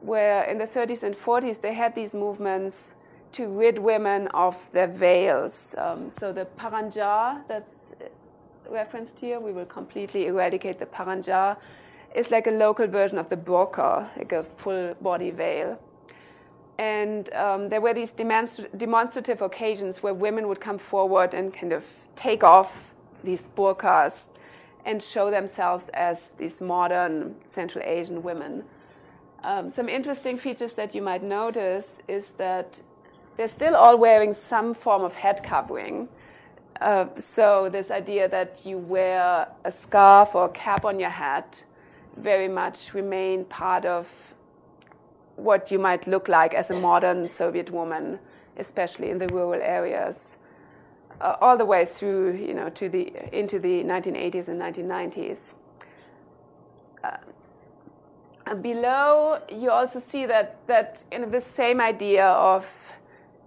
where 0.00 0.44
in 0.44 0.58
the 0.58 0.66
30s 0.66 1.02
and 1.02 1.14
40s 1.14 1.60
they 1.60 1.74
had 1.74 1.94
these 1.94 2.14
movements 2.14 2.94
to 3.32 3.48
rid 3.48 3.78
women 3.78 4.28
of 4.28 4.70
their 4.72 4.86
veils. 4.86 5.74
Um, 5.78 6.10
so 6.10 6.32
the 6.32 6.46
paranja 6.58 7.46
that's 7.48 7.94
referenced 8.68 9.20
here, 9.20 9.40
we 9.40 9.52
will 9.52 9.66
completely 9.66 10.26
eradicate 10.26 10.78
the 10.78 10.86
paranja 10.86 11.56
is 12.14 12.30
like 12.30 12.46
a 12.46 12.50
local 12.50 12.86
version 12.86 13.18
of 13.18 13.28
the 13.30 13.36
burqa, 13.36 14.06
like 14.16 14.32
a 14.32 14.44
full 14.44 14.94
body 15.00 15.30
veil. 15.30 15.80
And 16.78 17.32
um, 17.34 17.68
there 17.68 17.80
were 17.80 17.94
these 17.94 18.12
demonstrative 18.12 19.40
occasions 19.40 20.02
where 20.02 20.14
women 20.14 20.48
would 20.48 20.60
come 20.60 20.78
forward 20.78 21.34
and 21.34 21.52
kind 21.52 21.72
of 21.72 21.84
take 22.16 22.42
off 22.44 22.94
these 23.22 23.48
burqas 23.56 24.30
and 24.84 25.02
show 25.02 25.30
themselves 25.30 25.88
as 25.94 26.30
these 26.30 26.60
modern 26.60 27.36
Central 27.46 27.84
Asian 27.84 28.22
women. 28.22 28.64
Um, 29.44 29.70
some 29.70 29.88
interesting 29.88 30.36
features 30.36 30.72
that 30.74 30.94
you 30.94 31.02
might 31.02 31.22
notice 31.22 32.00
is 32.08 32.32
that 32.32 32.80
they're 33.36 33.48
still 33.48 33.74
all 33.74 33.96
wearing 33.98 34.34
some 34.34 34.74
form 34.74 35.02
of 35.02 35.14
head 35.14 35.42
covering. 35.42 36.08
Uh, 36.80 37.06
so, 37.16 37.68
this 37.68 37.90
idea 37.90 38.28
that 38.28 38.62
you 38.66 38.78
wear 38.78 39.46
a 39.64 39.70
scarf 39.70 40.34
or 40.34 40.46
a 40.46 40.48
cap 40.48 40.84
on 40.84 40.98
your 40.98 41.10
head 41.10 41.44
very 42.16 42.48
much 42.48 42.92
remain 42.92 43.44
part 43.44 43.84
of 43.84 44.08
what 45.36 45.70
you 45.70 45.78
might 45.78 46.06
look 46.06 46.28
like 46.28 46.54
as 46.54 46.70
a 46.70 46.80
modern 46.80 47.26
Soviet 47.26 47.70
woman, 47.70 48.18
especially 48.58 49.10
in 49.10 49.18
the 49.18 49.28
rural 49.28 49.60
areas, 49.62 50.36
uh, 51.20 51.36
all 51.40 51.56
the 51.56 51.64
way 51.64 51.84
through, 51.84 52.34
you 52.34 52.52
know, 52.52 52.68
to 52.70 52.88
the 52.88 53.12
into 53.36 53.58
the 53.58 53.82
1980s 53.84 54.48
and 54.48 54.60
1990s. 54.60 55.54
Uh, 57.04 58.54
below, 58.56 59.40
you 59.50 59.70
also 59.70 59.98
see 59.98 60.26
that 60.26 60.66
that 60.66 61.04
in 61.12 61.30
the 61.30 61.40
same 61.40 61.80
idea 61.80 62.26
of 62.26 62.92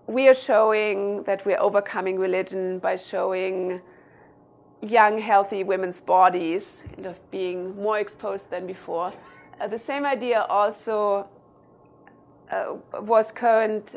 we 0.08 0.28
are 0.28 0.34
showing 0.34 1.24
that 1.24 1.46
we're 1.46 1.60
overcoming 1.60 2.20
religion 2.20 2.80
by 2.80 2.96
showing 2.96 3.82
young, 4.82 5.18
healthy 5.18 5.64
women's 5.64 6.00
bodies 6.00 6.88
and 6.96 7.06
of 7.08 7.32
being 7.32 7.76
more 7.82 7.98
exposed 8.00 8.52
than 8.52 8.68
before. 8.68 9.12
Uh, 9.60 9.68
the 9.68 9.78
same 9.78 10.06
idea 10.06 10.42
also 10.50 11.28
uh, 12.52 12.76
was 13.00 13.32
current 13.32 13.96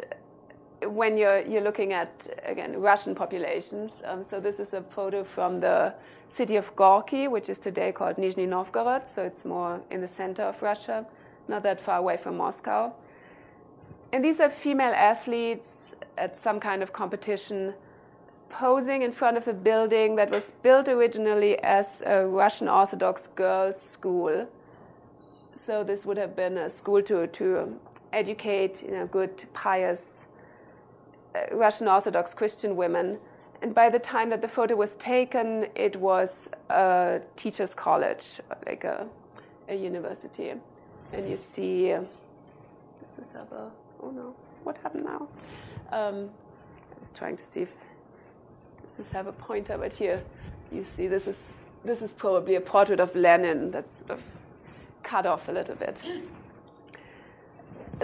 when 0.83 1.19
you're, 1.19 1.41
you're 1.41 1.63
looking 1.63 1.93
at, 1.93 2.29
again, 2.45 2.81
Russian 2.81 3.15
populations. 3.15 4.03
Um, 4.05 4.23
so 4.25 4.41
this 4.41 4.61
is 4.61 4.73
a 4.75 4.81
photo 4.81 5.25
from 5.25 5.61
the 5.61 5.93
city 6.29 6.57
of 6.57 6.75
Gorky, 6.77 7.29
which 7.29 7.51
is 7.51 7.59
today 7.59 7.93
called 7.93 8.17
Nizhny 8.17 8.49
Novgorod. 8.49 9.03
So 9.13 9.25
it's 9.25 9.45
more 9.45 9.81
in 9.91 10.01
the 10.01 10.09
center 10.09 10.45
of 10.45 10.63
Russia, 10.63 11.05
not 11.49 11.63
that 11.65 11.81
far 11.81 11.99
away 11.99 12.17
from 12.17 12.37
Moscow. 12.37 12.93
And 14.13 14.25
these 14.25 14.41
are 14.41 14.49
female 14.49 14.95
athletes 14.95 15.95
at 16.19 16.39
some 16.39 16.61
kind 16.61 16.83
of 16.83 16.93
competition 16.93 17.75
posing 18.51 19.03
in 19.03 19.13
front 19.13 19.37
of 19.37 19.47
a 19.49 19.53
building 19.53 20.17
that 20.17 20.31
was 20.31 20.53
built 20.63 20.89
originally 20.89 21.59
as 21.63 22.03
a 22.07 22.27
Russian 22.27 22.69
Orthodox 22.69 23.29
girls' 23.29 23.81
school. 23.81 24.47
So 25.55 25.85
this 25.85 26.07
would 26.07 26.17
have 26.17 26.35
been 26.35 26.59
a 26.59 26.71
school 26.71 27.03
to, 27.03 27.27
to 27.27 27.79
educate 28.13 28.83
you 28.83 28.93
know, 28.93 29.07
good, 29.07 29.45
pious 29.53 30.27
uh, 31.35 31.55
Russian 31.55 31.89
Orthodox 31.89 32.35
Christian 32.35 32.77
women. 32.77 33.19
And 33.61 33.75
by 33.75 33.91
the 33.91 33.99
time 33.99 34.31
that 34.31 34.41
the 34.41 34.49
photo 34.49 34.77
was 34.77 34.95
taken, 34.95 35.67
it 35.75 35.97
was 35.97 36.49
a 36.71 37.21
teacher's 37.37 37.75
college, 37.75 38.41
like 38.67 38.85
a, 38.85 39.07
a 39.69 39.75
university. 39.75 40.53
And 41.13 41.29
you 41.29 41.37
see, 41.37 41.93
uh, 41.93 42.03
this 43.19 43.33
have 43.33 43.51
a, 43.53 43.71
oh 44.03 44.11
no, 44.11 44.35
what 44.65 44.79
happened 44.79 45.05
now? 45.05 45.29
Um, 45.91 46.31
I 46.95 47.01
was 47.01 47.11
trying 47.15 47.37
to 47.37 47.45
see 47.45 47.63
if 47.63 47.77
this 48.97 49.09
have 49.11 49.27
a 49.27 49.33
pointer, 49.33 49.77
but 49.79 49.93
here 49.93 50.23
you 50.73 50.85
see 50.85 51.09
this 51.09 51.27
is, 51.27 51.45
this 51.85 52.03
is 52.03 52.13
probably 52.13 52.57
a 52.57 52.61
portrait 52.61 53.01
of 53.01 53.15
Lenin 53.15 53.71
that's 53.71 53.99
sort 53.99 54.11
of 54.11 54.23
cut 55.03 55.27
off 55.27 55.49
a 55.49 55.53
little 55.53 55.75
bit 55.75 56.03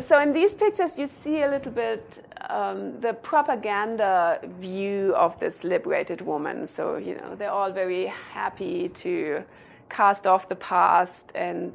so 0.00 0.18
in 0.18 0.32
these 0.32 0.54
pictures, 0.54 0.98
you 0.98 1.06
see 1.06 1.42
a 1.42 1.48
little 1.48 1.72
bit 1.72 2.26
um, 2.50 3.00
the 3.00 3.14
propaganda 3.14 4.40
view 4.42 5.14
of 5.14 5.38
this 5.38 5.62
liberated 5.62 6.20
woman. 6.20 6.66
So 6.66 6.96
you 6.96 7.14
know 7.14 7.34
they're 7.36 7.50
all 7.50 7.70
very 7.70 8.06
happy 8.06 8.88
to 8.88 9.44
cast 9.88 10.26
off 10.26 10.48
the 10.48 10.56
past, 10.56 11.30
and 11.34 11.72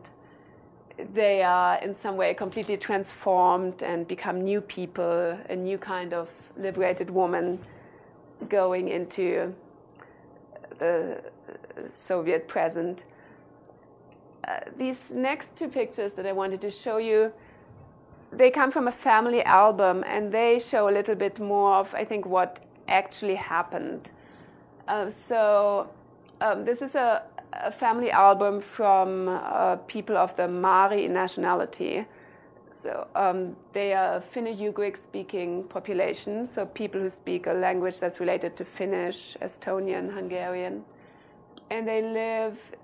they 1.14 1.44
are 1.44 1.78
in 1.80 1.96
some 1.96 2.18
way 2.18 2.34
completely 2.34 2.78
transformed 2.78 3.84
and 3.84 4.08
become 4.08 4.42
new 4.42 4.62
people, 4.62 5.38
a 5.50 5.56
new 5.56 5.78
kind 5.78 6.14
of 6.14 6.30
liberated 6.58 7.10
woman 7.10 7.60
going 8.48 8.88
into 8.88 9.54
the 10.78 11.22
Soviet 11.90 12.48
present. 12.48 13.04
Uh, 14.48 14.60
these 14.78 15.12
next 15.12 15.56
two 15.56 15.68
pictures 15.68 16.14
that 16.14 16.26
I 16.26 16.32
wanted 16.32 16.62
to 16.62 16.72
show 16.72 16.98
you 16.98 17.32
they 18.32 18.52
come 18.52 18.72
from 18.72 18.88
a 18.88 18.92
family 18.92 19.44
album 19.44 20.04
and 20.06 20.32
they 20.32 20.60
show 20.60 20.90
a 20.90 20.92
little 20.92 21.16
bit 21.16 21.40
more 21.40 21.76
of, 21.76 21.94
I 21.96 22.06
think, 22.06 22.26
what 22.26 22.60
actually 22.88 23.36
happened. 23.36 24.10
Uh, 24.88 25.10
so, 25.10 25.90
um, 26.42 26.64
this 26.64 26.82
is 26.82 26.96
a, 26.96 27.24
a, 27.54 27.72
family 27.72 28.12
album 28.12 28.60
from 28.60 29.28
uh, 29.28 29.76
people 29.88 30.18
of 30.18 30.36
the 30.36 30.48
Mari 30.48 31.08
nationality. 31.08 32.06
So, 32.72 33.08
um, 33.16 33.56
they 33.74 33.94
are 33.94 34.20
Finno-Ugric 34.20 34.96
speaking 34.96 35.64
population, 35.66 36.48
so 36.48 36.66
people 36.66 37.02
who 37.02 37.10
speak 37.10 37.48
a 37.48 37.54
language 37.54 38.00
that's 38.00 38.20
related 38.20 38.56
to 38.56 38.64
Finnish, 38.64 39.36
Estonian, 39.42 40.14
Hungarian. 40.14 40.86
And 41.70 41.88
they 41.88 42.02
live 42.02 42.76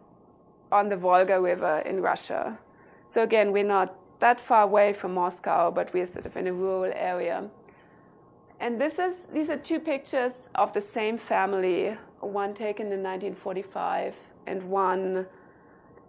on 0.72 0.90
the 0.90 0.98
Volga 0.98 1.40
River 1.40 1.80
in 1.86 2.02
Russia. 2.02 2.58
So, 3.08 3.24
again, 3.24 3.52
we're 3.52 3.64
not 3.64 3.96
that 4.20 4.40
far 4.40 4.64
away 4.64 4.94
from 4.94 5.14
Moscow, 5.14 5.72
but 5.72 5.94
we're 5.94 6.06
sort 6.06 6.26
of 6.26 6.36
in 6.36 6.48
a 6.48 6.54
rural 6.54 6.92
area. 6.94 7.50
And 8.60 8.80
this 8.80 9.00
is, 9.00 9.28
these 9.28 9.50
are 9.50 9.58
two 9.58 9.80
pictures 9.80 10.50
of 10.56 10.74
the 10.74 10.82
same 10.82 11.18
family, 11.18 11.98
one 12.26 12.54
taken 12.54 12.88
in 12.88 13.04
1945 13.04 14.16
and 14.48 14.64
one 14.64 15.26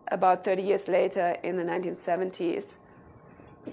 about 0.09 0.45
30 0.45 0.63
years 0.63 0.89
later 0.89 1.37
in 1.43 1.57
the 1.57 1.63
1970s. 1.63 2.79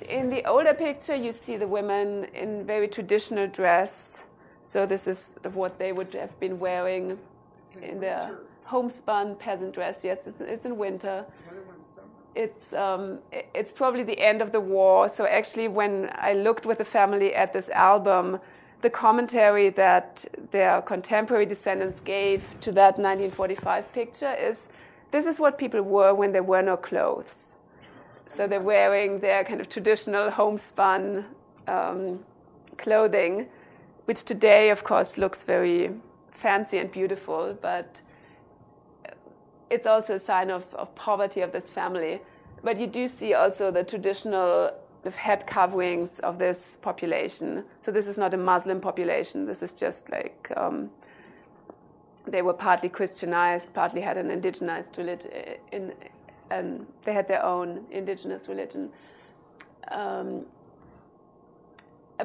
In 0.10 0.30
the 0.30 0.44
older 0.46 0.74
picture, 0.74 1.16
you 1.16 1.32
see 1.32 1.58
the 1.58 1.68
women 1.68 2.26
in 2.34 2.66
very 2.66 2.88
traditional 2.88 3.48
dress. 3.48 4.26
So 4.62 4.86
this 4.86 5.08
is 5.08 5.36
what 5.54 5.78
they 5.78 5.92
would 5.92 6.14
have 6.14 6.38
been 6.40 6.58
wearing 6.58 7.20
in, 7.76 7.84
in 7.84 8.00
their 8.00 8.40
homespun 8.64 9.36
peasant 9.36 9.74
dress. 9.74 10.04
Yes, 10.04 10.26
it's, 10.26 10.42
it's 10.42 10.66
in 10.66 10.78
winter 10.78 11.26
it's 12.36 12.74
um, 12.74 13.20
it's 13.54 13.72
probably 13.72 14.04
the 14.04 14.20
end 14.20 14.42
of 14.42 14.52
the 14.52 14.60
war. 14.60 15.10
So 15.10 15.26
actually, 15.26 15.68
when 15.68 16.10
I 16.16 16.34
looked 16.34 16.66
with 16.66 16.78
the 16.78 16.86
family 16.86 17.34
at 17.34 17.54
this 17.54 17.70
album, 17.70 18.40
the 18.84 18.90
commentary 18.90 19.70
that 19.70 20.26
their 20.52 20.82
contemporary 20.82 21.46
descendants 21.46 22.02
gave 22.02 22.42
to 22.60 22.70
that 22.74 22.98
1945 22.98 23.94
picture 23.94 24.34
is 24.34 24.68
this 25.12 25.26
is 25.26 25.40
what 25.40 25.58
people 25.58 25.82
wore 25.82 26.14
when 26.14 26.34
there 26.34 26.44
were 26.44 26.62
no 26.62 26.76
clothes. 26.76 27.56
So 28.26 28.46
they're 28.46 28.60
wearing 28.60 29.20
their 29.20 29.46
kind 29.46 29.62
of 29.62 29.70
traditional 29.70 30.30
homespun 30.30 31.26
um, 31.68 32.20
clothing, 32.78 33.48
which 34.04 34.24
today, 34.24 34.70
of 34.70 34.84
course, 34.84 35.18
looks 35.18 35.44
very 35.44 35.92
fancy 36.32 36.78
and 36.80 36.92
beautiful, 36.92 37.58
but 37.62 38.02
it's 39.70 39.88
also 39.88 40.16
a 40.16 40.20
sign 40.20 40.52
of, 40.52 40.66
of 40.76 40.94
poverty 40.96 41.40
of 41.40 41.54
this 41.54 41.70
family. 41.70 42.20
But 42.64 42.78
you 42.80 42.88
do 42.88 43.08
see 43.08 43.34
also 43.34 43.72
the 43.72 43.84
traditional 43.84 44.74
head 45.12 45.46
coverings 45.46 46.20
of 46.20 46.40
this 46.40 46.78
population. 46.78 47.64
So 47.80 47.92
this 47.92 48.08
is 48.08 48.18
not 48.18 48.34
a 48.34 48.38
Muslim 48.38 48.80
population. 48.80 49.46
This 49.46 49.62
is 49.62 49.74
just 49.74 50.12
like 50.12 50.52
um, 50.56 50.90
they 52.26 52.42
were 52.42 52.54
partly 52.54 52.90
Christianized, 52.90 53.74
partly 53.74 54.02
had 54.02 54.18
an 54.18 54.30
indigenized 54.30 54.98
religion, 54.98 55.32
in, 55.72 55.94
and 56.50 56.86
they 57.04 57.14
had 57.14 57.28
their 57.28 57.44
own 57.44 57.86
indigenous 57.92 58.48
religion. 58.48 58.90
Um, 59.92 60.46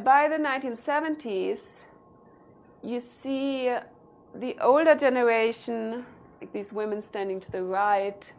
by 0.04 0.28
the 0.28 0.36
1970s, 0.36 1.86
you 2.82 3.00
see 3.00 3.74
the 4.34 4.56
older 4.60 4.94
generation 4.94 6.04
like 6.40 6.52
these 6.52 6.72
women 6.72 7.02
standing 7.02 7.40
to 7.40 7.52
the 7.52 7.62
right, 7.62 8.32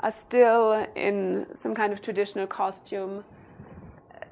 are 0.00 0.10
still 0.10 0.86
in 0.94 1.46
some 1.54 1.74
kind 1.74 1.92
of 1.92 2.02
traditional 2.02 2.46
costume. 2.46 3.24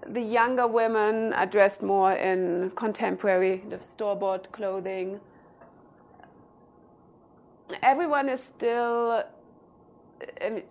The 0.07 0.21
younger 0.21 0.67
women 0.67 1.33
are 1.33 1.47
dressed 1.47 1.83
more 1.83 2.13
in 2.13 2.73
contemporary 2.75 3.59
kind 3.59 3.73
of 3.73 3.83
store 3.83 4.17
bought 4.17 4.51
clothing. 4.53 5.21
Everyone 7.83 8.29
is 8.29 8.43
still, 8.43 9.25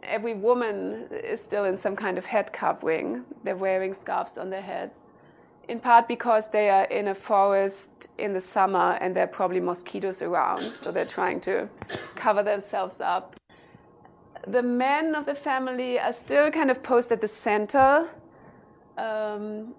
every 0.04 0.34
woman 0.34 1.08
is 1.12 1.42
still 1.42 1.66
in 1.66 1.78
some 1.78 1.96
kind 1.96 2.18
of 2.18 2.26
head 2.26 2.52
covering. 2.52 3.24
They're 3.44 3.56
wearing 3.56 3.94
scarves 3.94 4.38
on 4.38 4.50
their 4.50 4.62
heads 4.62 5.12
in 5.72 5.80
part 5.80 6.08
because 6.08 6.50
they 6.50 6.70
are 6.70 6.84
in 6.86 7.08
a 7.08 7.16
forest 7.16 8.10
in 8.18 8.34
the 8.34 8.42
summer 8.42 8.98
and 9.00 9.16
there 9.16 9.24
are 9.24 9.28
probably 9.40 9.60
mosquitoes 9.60 10.22
around, 10.22 10.62
so 10.82 10.92
they're 10.92 11.06
trying 11.06 11.40
to 11.40 11.70
cover 12.16 12.44
themselves 12.44 13.00
up. 13.00 13.36
The 14.48 14.64
men 14.64 15.16
of 15.16 15.26
the 15.26 15.36
family 15.36 16.00
are 16.00 16.12
still 16.12 16.50
kind 16.52 16.72
of 16.72 16.82
posed 16.82 17.12
at 17.12 17.22
the 17.22 17.28
center, 17.28 18.08
um, 19.02 19.74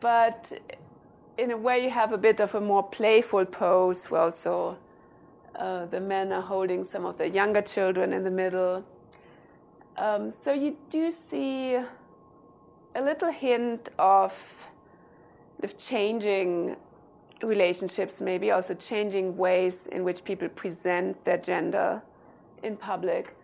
but 0.00 0.52
in 1.38 1.50
a 1.52 1.56
way, 1.56 1.82
you 1.82 1.90
have 1.90 2.12
a 2.12 2.18
bit 2.18 2.40
of 2.40 2.54
a 2.54 2.60
more 2.60 2.82
playful 2.82 3.46
pose. 3.46 4.10
Well, 4.10 4.30
so 4.30 4.76
uh, 5.56 5.86
the 5.86 6.00
men 6.00 6.32
are 6.32 6.42
holding 6.42 6.84
some 6.84 7.06
of 7.06 7.16
the 7.16 7.28
younger 7.28 7.62
children 7.62 8.12
in 8.12 8.22
the 8.24 8.30
middle. 8.30 8.84
Um, 9.96 10.30
so 10.30 10.52
you 10.52 10.76
do 10.90 11.10
see 11.10 11.74
a 12.94 13.02
little 13.02 13.30
hint 13.30 13.88
of 13.98 14.32
of 15.62 15.76
changing 15.76 16.76
relationships, 17.42 18.20
maybe 18.20 18.50
also 18.50 18.74
changing 18.74 19.36
ways 19.36 19.86
in 19.88 20.04
which 20.04 20.24
people 20.24 20.48
present 20.48 21.22
their 21.24 21.36
gender 21.38 22.02
in 22.62 22.76
public. 22.76 23.36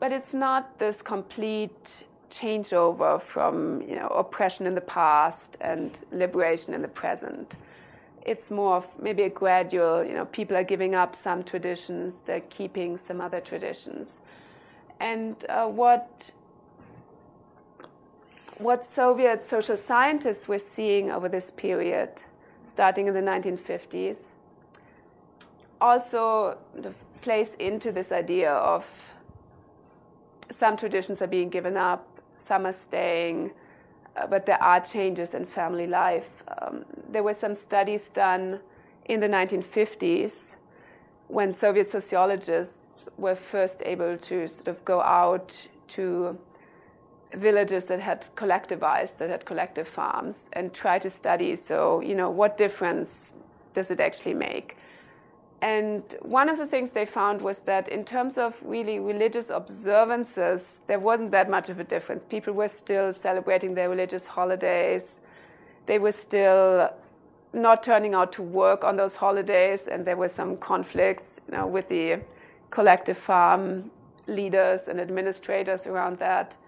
But 0.00 0.12
it's 0.12 0.34
not 0.34 0.78
this 0.78 1.02
complete 1.02 2.04
changeover 2.34 3.20
from 3.20 3.80
you 3.82 3.94
know 3.94 4.08
oppression 4.08 4.66
in 4.66 4.74
the 4.74 4.80
past 4.80 5.56
and 5.60 6.04
liberation 6.12 6.74
in 6.74 6.82
the 6.82 6.88
present. 6.88 7.56
It's 8.26 8.50
more 8.50 8.76
of 8.76 8.86
maybe 8.98 9.24
a 9.24 9.28
gradual, 9.28 10.02
you 10.02 10.14
know, 10.14 10.24
people 10.24 10.56
are 10.56 10.64
giving 10.64 10.94
up 10.94 11.14
some 11.14 11.44
traditions, 11.44 12.22
they're 12.24 12.48
keeping 12.48 12.96
some 12.96 13.20
other 13.20 13.40
traditions. 13.40 14.22
And 14.98 15.44
uh, 15.48 15.66
what 15.66 16.32
what 18.58 18.84
Soviet 18.84 19.44
social 19.44 19.76
scientists 19.76 20.48
were 20.48 20.60
seeing 20.60 21.10
over 21.10 21.28
this 21.28 21.50
period, 21.50 22.22
starting 22.62 23.08
in 23.08 23.14
the 23.14 23.20
1950s, 23.20 24.34
also 25.80 26.56
plays 27.20 27.54
into 27.56 27.92
this 27.92 28.12
idea 28.12 28.52
of 28.52 28.86
some 30.50 30.76
traditions 30.76 31.20
are 31.20 31.26
being 31.26 31.48
given 31.48 31.76
up, 31.76 32.13
some 32.36 32.66
are 32.66 32.72
staying, 32.72 33.52
uh, 34.16 34.26
but 34.26 34.46
there 34.46 34.62
are 34.62 34.80
changes 34.80 35.34
in 35.34 35.46
family 35.46 35.86
life. 35.86 36.42
Um, 36.58 36.84
there 37.10 37.22
were 37.22 37.34
some 37.34 37.54
studies 37.54 38.08
done 38.08 38.60
in 39.06 39.20
the 39.20 39.28
1950s 39.28 40.56
when 41.28 41.52
Soviet 41.52 41.88
sociologists 41.88 43.06
were 43.16 43.34
first 43.34 43.82
able 43.84 44.16
to 44.18 44.48
sort 44.48 44.68
of 44.68 44.84
go 44.84 45.00
out 45.00 45.68
to 45.88 46.38
villages 47.32 47.86
that 47.86 48.00
had 48.00 48.26
collectivized, 48.36 49.18
that 49.18 49.30
had 49.30 49.44
collective 49.44 49.88
farms, 49.88 50.48
and 50.52 50.72
try 50.72 50.98
to 50.98 51.10
study. 51.10 51.56
So, 51.56 52.00
you 52.00 52.14
know, 52.14 52.30
what 52.30 52.56
difference 52.56 53.34
does 53.74 53.90
it 53.90 54.00
actually 54.00 54.34
make? 54.34 54.76
And 55.64 56.02
one 56.20 56.50
of 56.50 56.58
the 56.58 56.66
things 56.66 56.90
they 56.90 57.06
found 57.06 57.40
was 57.40 57.60
that 57.60 57.88
in 57.88 58.04
terms 58.04 58.36
of 58.36 58.54
really 58.62 59.00
religious 59.00 59.48
observances, 59.48 60.82
there 60.88 60.98
wasn't 60.98 61.30
that 61.30 61.48
much 61.48 61.70
of 61.70 61.80
a 61.80 61.84
difference. 61.84 62.22
People 62.22 62.52
were 62.52 62.68
still 62.68 63.14
celebrating 63.14 63.72
their 63.72 63.88
religious 63.88 64.26
holidays. 64.26 65.22
They 65.86 65.98
were 65.98 66.12
still 66.12 66.90
not 67.54 67.82
turning 67.82 68.12
out 68.12 68.30
to 68.32 68.42
work 68.42 68.84
on 68.84 68.96
those 68.96 69.16
holidays, 69.16 69.88
and 69.88 70.04
there 70.04 70.18
were 70.18 70.28
some 70.28 70.58
conflicts 70.58 71.40
you 71.48 71.56
know, 71.56 71.66
with 71.66 71.88
the 71.88 72.20
collective 72.68 73.16
farm 73.16 73.90
leaders 74.26 74.88
and 74.88 75.00
administrators 75.00 75.86
around 75.86 76.18
that 76.18 76.58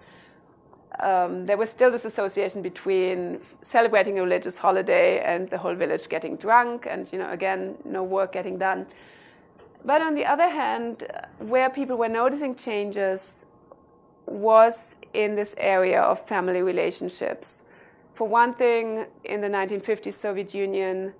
um, 1.01 1.47
there 1.47 1.57
was 1.57 1.71
still 1.71 1.91
this 1.91 2.05
association 2.05 2.63
between 2.63 3.41
celebrating 3.63 4.19
a 4.19 4.23
religious 4.23 4.57
holiday 4.57 5.21
and 5.21 5.49
the 5.51 5.59
whole 5.59 5.75
village 5.75 6.09
getting 6.09 6.37
drunk, 6.37 6.87
and 6.89 7.11
you 7.13 7.19
know, 7.19 7.31
again, 7.31 7.77
no 7.85 8.03
work 8.03 8.33
getting 8.33 8.59
done. 8.59 8.87
But 9.85 10.01
on 10.01 10.15
the 10.15 10.25
other 10.25 10.49
hand, 10.49 11.07
where 11.39 11.71
people 11.71 11.97
were 11.97 12.09
noticing 12.09 12.55
changes 12.55 13.47
was 14.27 14.97
in 15.15 15.35
this 15.35 15.55
area 15.59 16.01
of 16.01 16.19
family 16.19 16.63
relationships. 16.63 17.65
For 18.15 18.27
one 18.27 18.55
thing, 18.55 19.07
in 19.25 19.41
the 19.41 19.49
1950s 19.49 20.15
Soviet 20.15 20.55
Union, 20.55 21.13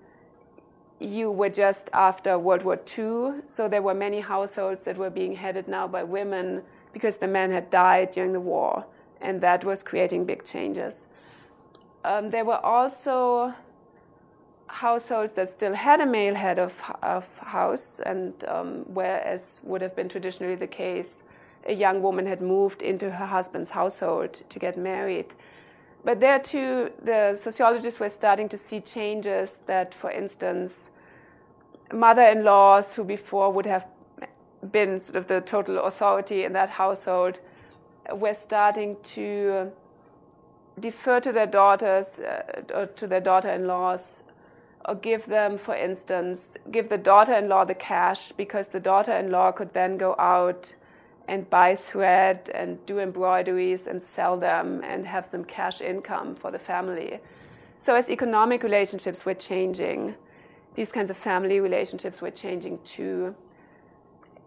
you 0.99 1.31
were 1.31 1.51
just 1.51 1.91
after 1.93 2.39
World 2.39 2.65
War 2.65 2.81
II, 2.99 3.43
so 3.47 3.69
there 3.69 3.83
were 3.83 3.95
many 3.95 4.21
households 4.21 4.83
that 4.85 4.97
were 4.97 5.11
being 5.11 5.35
headed 5.35 5.69
now 5.69 5.87
by 5.87 6.03
women 6.03 6.63
because 6.95 7.19
the 7.19 7.29
men 7.29 7.51
had 7.51 7.69
died 7.69 8.11
during 8.11 8.33
the 8.33 8.41
war 8.41 8.87
and 9.21 9.41
that 9.41 9.65
was 9.65 9.83
creating 9.83 10.25
big 10.25 10.45
changes. 10.45 11.09
Um, 12.05 12.31
there 12.31 12.45
were 12.45 12.65
also 12.65 13.53
households 14.69 15.35
that 15.35 15.49
still 15.49 15.75
had 15.75 16.01
a 16.01 16.07
male 16.07 16.35
head 16.35 16.59
of, 16.59 16.81
of 17.03 17.27
house, 17.39 18.01
and 18.01 18.33
um, 18.49 18.85
whereas 18.87 19.61
would 19.65 19.83
have 19.83 19.95
been 19.97 20.09
traditionally 20.09 20.55
the 20.55 20.67
case, 20.67 21.23
a 21.67 21.73
young 21.73 22.03
woman 22.03 22.27
had 22.27 22.41
moved 22.41 22.83
into 22.83 23.11
her 23.11 23.27
husband's 23.27 23.71
household 23.71 24.33
to 24.49 24.59
get 24.59 24.77
married. 24.77 25.35
But 26.05 26.21
there 26.21 26.39
too, 26.39 26.93
the 27.03 27.37
sociologists 27.37 27.99
were 27.99 28.09
starting 28.09 28.49
to 28.51 28.57
see 28.57 28.81
changes 28.81 29.63
that, 29.67 29.93
for 29.93 30.11
instance, 30.11 30.91
mother 31.93 32.23
in 32.23 32.45
laws 32.45 32.95
who 32.95 33.05
before 33.05 33.53
would 33.53 33.67
have 33.67 33.89
been 34.71 35.01
sort 35.01 35.17
of 35.17 35.27
the 35.27 35.41
total 35.41 35.81
authority 35.81 36.45
in 36.45 36.53
that 36.53 36.71
household 36.71 37.41
were 38.13 38.35
starting 38.35 38.97
to 39.03 39.71
defer 40.79 41.21
to 41.21 41.33
their 41.33 41.47
daughters 41.47 42.21
uh, 42.21 42.43
or 42.75 42.87
to 42.87 43.07
their 43.07 43.21
daughter-in-laws 43.21 44.23
or 44.87 44.95
give 44.95 45.25
them 45.27 45.57
for 45.57 45.75
instance 45.75 46.55
give 46.71 46.89
the 46.89 46.99
daughter-in-law 46.99 47.65
the 47.65 47.75
cash 47.75 48.33
because 48.33 48.69
the 48.69 48.81
daughter-in-law 48.81 49.53
could 49.53 49.73
then 49.73 49.97
go 49.97 50.15
out 50.19 50.75
and 51.29 51.49
buy 51.51 51.75
thread 51.75 52.51
and 52.55 52.85
do 52.87 53.01
embroideries 53.01 53.87
and 53.87 54.03
sell 54.03 54.37
them 54.37 54.83
and 54.85 55.07
have 55.07 55.27
some 55.27 55.45
cash 55.45 55.81
income 55.81 56.37
for 56.37 56.53
the 56.53 56.59
family. 56.59 57.19
So 57.81 57.97
as 57.97 58.11
economic 58.11 58.63
relationships 58.63 59.25
were 59.25 59.35
changing 59.35 60.15
these 60.77 60.93
kinds 60.93 61.11
of 61.11 61.17
family 61.17 61.59
relationships 61.59 62.21
were 62.21 62.31
changing 62.31 62.79
too. 62.85 63.35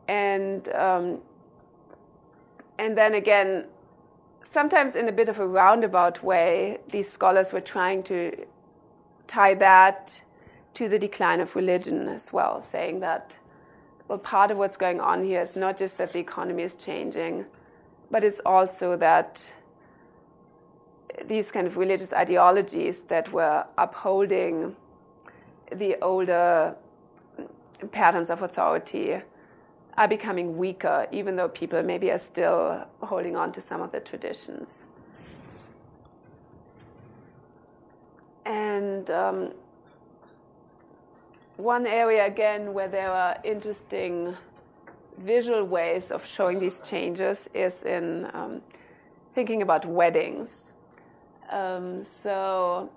And 0.08 0.69
um, 0.69 1.19
and 2.80 2.98
then 2.98 3.13
again, 3.13 3.65
sometimes 4.44 4.96
in 4.96 5.10
a 5.10 5.12
bit 5.12 5.28
of 5.28 5.38
a 5.38 5.46
roundabout 5.46 6.24
way, 6.24 6.80
these 6.89 7.10
scholars 7.10 7.52
were 7.52 7.62
trying 7.62 8.02
to 8.04 8.46
tie 9.28 9.54
that 9.56 10.24
to 10.76 10.88
the 10.88 10.98
decline 10.98 11.42
of 11.42 11.56
religion 11.58 12.08
as 12.08 12.32
well, 12.32 12.62
saying 12.62 13.02
that 13.02 13.38
well, 14.08 14.18
part 14.18 14.50
of 14.50 14.58
what's 14.58 14.78
going 14.78 15.02
on 15.02 15.24
here 15.26 15.42
is 15.42 15.56
not 15.58 15.78
just 15.78 15.98
that 15.98 16.13
the 16.13 16.20
economy 16.20 16.63
is 16.63 16.76
changing, 16.76 17.46
but 18.10 18.24
it's 18.24 18.39
also 18.46 18.96
that 18.96 19.54
these 21.26 21.52
kind 21.52 21.68
of 21.68 21.76
religious 21.76 22.13
ideologies 22.13 23.04
that 23.04 23.32
were 23.34 23.65
upholding 23.78 24.74
the 25.72 25.98
older 26.02 26.74
patterns 27.92 28.30
of 28.30 28.42
authority 28.42 29.22
are 30.00 30.08
becoming 30.08 30.58
weaker, 30.58 31.08
even 31.12 31.36
though 31.36 31.50
people 31.50 31.84
maybe 31.84 32.10
are 32.10 32.18
still 32.18 32.86
holding 33.02 33.36
on 33.36 33.52
to 33.52 33.60
some 33.60 33.82
of 33.82 33.92
the 33.92 34.00
traditions. 34.00 34.88
And 38.46 39.12
um, 39.12 39.52
one 41.58 41.86
area 41.86 42.26
again 42.26 42.74
where 42.74 42.88
there 42.88 43.12
are 43.12 43.38
interesting 43.44 44.34
visual 45.18 45.66
ways 45.66 46.12
of 46.12 46.26
showing 46.26 46.60
these 46.60 46.80
changes 46.80 47.50
is 47.54 47.84
in 47.84 48.32
um, 48.34 48.62
thinking 49.36 49.62
about 49.62 49.86
weddings. 49.86 50.76
Um, 51.50 52.06
so 52.06 52.90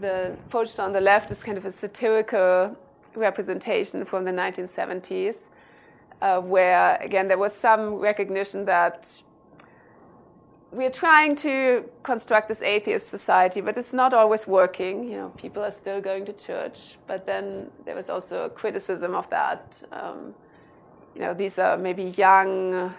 the 0.00 0.36
photo 0.50 0.82
on 0.82 0.92
the 0.92 1.00
left 1.00 1.30
is 1.30 1.42
kind 1.42 1.56
of 1.56 1.64
a 1.64 1.72
satirical 1.72 2.76
representation 3.16 4.04
from 4.04 4.24
the 4.24 4.30
1970s, 4.30 5.48
uh, 6.22 6.40
where 6.40 6.96
again 7.00 7.28
there 7.28 7.38
was 7.38 7.54
some 7.54 7.94
recognition 7.94 8.64
that 8.66 9.22
we're 10.72 10.90
trying 10.90 11.34
to 11.36 11.88
construct 12.02 12.48
this 12.48 12.60
atheist 12.60 13.08
society, 13.08 13.60
but 13.60 13.76
it's 13.76 13.94
not 13.94 14.12
always 14.12 14.46
working. 14.46 15.04
You 15.04 15.16
know, 15.16 15.28
people 15.36 15.64
are 15.64 15.70
still 15.70 16.00
going 16.00 16.24
to 16.26 16.32
church, 16.32 16.98
but 17.06 17.26
then 17.26 17.70
there 17.84 17.94
was 17.94 18.10
also 18.10 18.44
a 18.44 18.50
criticism 18.50 19.14
of 19.14 19.28
that. 19.30 19.82
Um, 19.92 20.34
you 21.14 21.22
know, 21.22 21.32
these 21.32 21.58
are 21.58 21.78
maybe 21.78 22.04
young, 22.04 22.92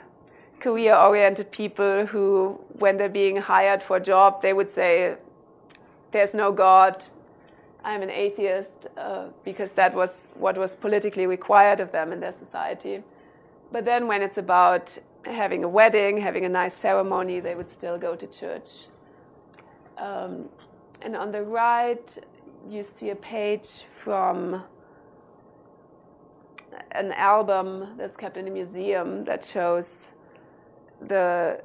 career-oriented 0.60 1.52
people 1.52 2.06
who, 2.08 2.60
when 2.80 2.98
they're 2.98 3.10
being 3.10 3.38
hired 3.38 3.84
for 3.84 3.98
a 3.98 4.02
job, 4.02 4.42
they 4.42 4.54
would 4.54 4.72
say, 4.72 5.18
"There's 6.12 6.34
no 6.34 6.52
God. 6.52 7.06
I'm 7.88 8.02
an 8.02 8.10
atheist 8.10 8.88
uh, 8.98 9.28
because 9.46 9.72
that 9.72 9.94
was 9.94 10.28
what 10.36 10.58
was 10.58 10.76
politically 10.76 11.26
required 11.26 11.80
of 11.80 11.94
them 11.94 12.12
in 12.12 12.20
their 12.20 12.34
society. 12.34 13.02
But 13.72 13.86
then 13.86 14.08
when 14.08 14.22
it's 14.22 14.38
about 14.38 14.98
having 15.24 15.64
a 15.64 15.70
wedding, 15.70 16.18
having 16.18 16.44
a 16.44 16.50
nice 16.50 16.74
ceremony, 16.74 17.40
they 17.40 17.56
would 17.56 17.70
still 17.70 17.98
go 17.98 18.14
to 18.14 18.28
church. 18.28 18.88
Um, 19.98 20.50
and 21.02 21.16
on 21.16 21.32
the 21.32 21.44
right, 21.44 22.18
you 22.68 22.84
see 22.84 23.12
a 23.12 23.16
page 23.16 23.86
from 23.96 24.62
an 26.92 27.14
album 27.14 27.96
that's 27.98 28.18
kept 28.18 28.36
in 28.36 28.50
a 28.50 28.52
museum 28.52 29.24
that 29.24 29.46
shows 29.46 30.12
the, 31.08 31.62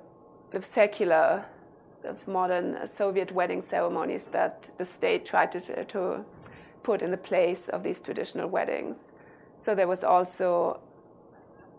the 0.53 0.63
secular 0.63 1.45
of 2.05 2.27
modern 2.27 2.89
Soviet 2.89 3.33
wedding 3.33 3.63
ceremonies 3.63 4.27
that 4.29 4.71
the 4.79 4.85
state 4.85 5.25
tried 5.25 5.53
to, 5.53 5.85
to 5.85 6.25
put 6.83 7.03
in 7.03 7.11
the 7.11 7.17
place 7.17 7.69
of 7.69 7.83
these 7.83 8.01
traditional 8.01 8.49
weddings. 8.49 9.13
So 9.59 9.75
there 9.75 9.89
was 9.89 10.05
also 10.05 10.81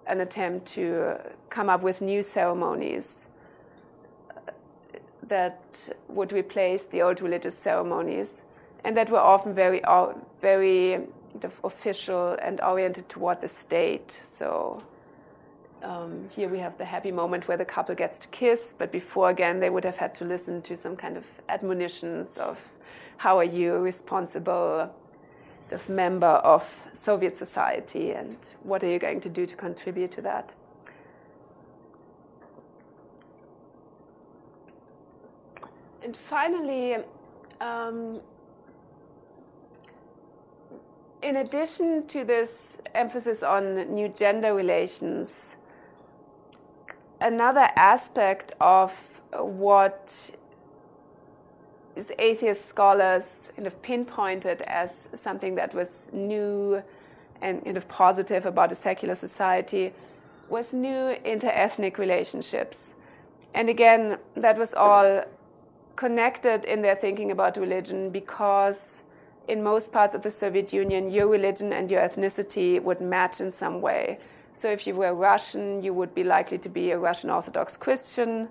an 0.08 0.22
attempt 0.22 0.68
to 0.68 1.18
come 1.50 1.70
up 1.70 1.84
with 1.84 2.02
new 2.02 2.22
ceremonies 2.22 3.30
uh, 4.30 4.52
that 5.28 5.90
would 6.08 6.32
replace 6.32 6.86
the 6.86 7.02
old 7.02 7.22
religious 7.22 7.58
ceremonies, 7.58 8.46
and 8.84 8.96
that 8.98 9.10
were 9.10 9.20
often 9.20 9.54
very, 9.54 9.84
uh, 9.84 10.14
very 10.42 11.00
official 11.64 12.38
and 12.42 12.62
oriented 12.62 13.08
toward 13.10 13.42
the 13.42 13.48
state. 13.48 14.12
So 14.12 14.84
um, 15.84 16.28
here 16.30 16.48
we 16.48 16.60
have 16.60 16.78
the 16.78 16.86
happy 16.86 17.12
moment 17.12 17.48
where 17.48 17.58
the 17.58 17.66
couple 17.66 17.94
gets 17.94 18.18
to 18.20 18.28
kiss, 18.30 18.74
but 18.78 18.92
before 18.92 19.30
again 19.30 19.60
they 19.60 19.70
would 19.70 19.84
have 19.84 19.98
had 19.98 20.16
to 20.16 20.26
listen 20.26 20.62
to 20.64 20.78
some 20.78 20.96
kind 20.96 21.18
of 21.18 21.26
admonitions 21.50 22.38
of 22.38 22.58
how 23.18 23.38
are 23.38 23.44
you 23.44 23.76
responsible 23.78 24.90
the 25.70 25.92
member 25.92 26.28
of 26.28 26.88
Soviet 26.94 27.36
society 27.36 28.12
and 28.12 28.38
what 28.64 28.84
are 28.84 28.90
you 28.90 29.00
going 29.00 29.22
to 29.22 29.30
do 29.30 29.46
to 29.46 29.56
contribute 29.56 30.12
to 30.12 30.22
that. 30.22 30.54
And 36.04 36.16
finally, 36.16 36.98
um, 37.62 38.20
in 41.22 41.38
addition 41.38 42.06
to 42.08 42.26
this 42.26 42.78
emphasis 42.94 43.42
on 43.42 43.94
new 43.96 44.10
gender 44.10 44.54
relations, 44.54 45.56
another 47.24 47.68
aspect 47.76 48.52
of 48.62 49.22
what 49.32 50.32
these 51.96 52.12
atheist 52.20 52.66
scholars 52.66 53.52
kind 53.56 53.66
of 53.66 53.82
pinpointed 53.82 54.62
as 54.64 55.10
something 55.16 55.56
that 55.56 55.74
was 55.74 56.10
new 56.14 56.84
and 57.42 57.64
kind 57.64 57.78
of 57.78 57.88
positive 57.88 58.46
about 58.46 58.72
a 58.72 58.76
secular 58.76 59.16
society 59.16 59.94
was 60.50 60.74
new 60.74 61.16
interethnic 61.26 61.98
relationships. 61.98 62.96
And 63.54 63.70
again, 63.70 64.18
that 64.36 64.58
was 64.58 64.74
all 64.74 65.24
connected 65.96 66.66
in 66.66 66.82
their 66.82 66.96
thinking 66.96 67.32
about 67.32 67.58
religion 67.58 68.10
because 68.10 69.04
in 69.48 69.62
most 69.62 69.92
parts 69.92 70.16
of 70.16 70.24
the 70.24 70.32
Soviet 70.32 70.74
Union, 70.74 71.12
your 71.12 71.28
religion 71.28 71.74
and 71.74 71.90
your 71.90 72.02
ethnicity 72.02 72.82
would 72.82 73.02
match 73.02 73.42
in 73.42 73.52
some 73.52 73.82
way. 73.82 74.18
So 74.54 74.70
if 74.70 74.86
you 74.86 74.96
were 74.96 75.14
Russian, 75.14 75.84
you 75.84 75.94
would 75.94 76.14
be 76.14 76.24
likely 76.24 76.58
to 76.60 76.70
be 76.70 76.92
a 76.92 76.98
Russian 76.98 77.30
Orthodox 77.30 77.76
Christian. 77.76 78.50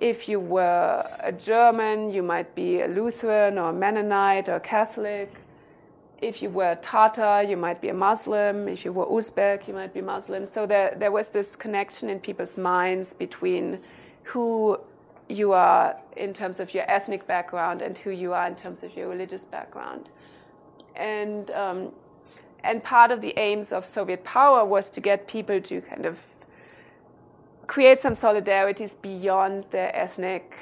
If 0.00 0.28
you 0.28 0.40
were 0.40 1.08
a 1.20 1.30
German, 1.32 2.10
you 2.10 2.22
might 2.22 2.54
be 2.54 2.80
a 2.80 2.88
Lutheran 2.88 3.58
or 3.58 3.70
a 3.70 3.72
Mennonite 3.72 4.48
or 4.48 4.58
Catholic. 4.58 5.32
If 6.20 6.42
you 6.42 6.50
were 6.50 6.72
a 6.72 6.76
Tatar, 6.76 7.42
you 7.42 7.56
might 7.56 7.80
be 7.80 7.90
a 7.90 7.94
Muslim. 7.94 8.66
If 8.68 8.84
you 8.84 8.92
were 8.92 9.06
Uzbek, 9.06 9.68
you 9.68 9.74
might 9.74 9.94
be 9.94 10.00
Muslim. 10.00 10.46
So 10.46 10.66
there, 10.66 10.94
there 10.96 11.12
was 11.12 11.30
this 11.30 11.54
connection 11.54 12.10
in 12.10 12.18
people's 12.18 12.58
minds 12.58 13.12
between 13.12 13.78
who 14.24 14.80
you 15.28 15.52
are 15.52 15.96
in 16.16 16.32
terms 16.32 16.60
of 16.60 16.74
your 16.74 16.90
ethnic 16.90 17.26
background 17.26 17.82
and 17.82 17.96
who 17.96 18.10
you 18.10 18.32
are 18.32 18.46
in 18.46 18.56
terms 18.56 18.82
of 18.82 18.96
your 18.96 19.08
religious 19.08 19.44
background. 19.44 20.10
And, 20.96 21.50
um, 21.52 21.92
and 22.64 22.82
part 22.82 23.10
of 23.10 23.20
the 23.20 23.38
aims 23.38 23.72
of 23.72 23.84
Soviet 23.84 24.24
power 24.24 24.64
was 24.64 24.90
to 24.90 25.00
get 25.00 25.28
people 25.28 25.60
to 25.60 25.80
kind 25.82 26.06
of 26.06 26.18
create 27.66 28.00
some 28.00 28.14
solidarities 28.14 29.00
beyond 29.00 29.64
their 29.70 29.94
ethnic 29.94 30.56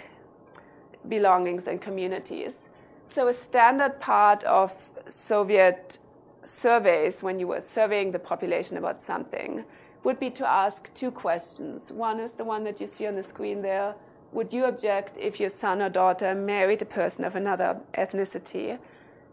belongings 1.08 1.66
and 1.66 1.80
communities. 1.80 2.70
So, 3.08 3.28
a 3.28 3.34
standard 3.34 4.00
part 4.00 4.44
of 4.44 4.72
Soviet 5.06 5.98
surveys, 6.44 7.22
when 7.22 7.38
you 7.38 7.46
were 7.46 7.60
surveying 7.60 8.12
the 8.12 8.18
population 8.18 8.76
about 8.76 9.00
something, 9.02 9.64
would 10.04 10.18
be 10.18 10.30
to 10.30 10.48
ask 10.48 10.92
two 10.94 11.10
questions. 11.10 11.92
One 11.92 12.18
is 12.18 12.34
the 12.34 12.44
one 12.44 12.64
that 12.64 12.80
you 12.80 12.86
see 12.86 13.06
on 13.06 13.14
the 13.14 13.22
screen 13.22 13.62
there 13.62 13.94
Would 14.32 14.54
you 14.54 14.64
object 14.64 15.18
if 15.18 15.38
your 15.38 15.50
son 15.50 15.82
or 15.82 15.90
daughter 15.90 16.34
married 16.34 16.80
a 16.80 16.86
person 16.86 17.24
of 17.24 17.36
another 17.36 17.78
ethnicity? 17.94 18.78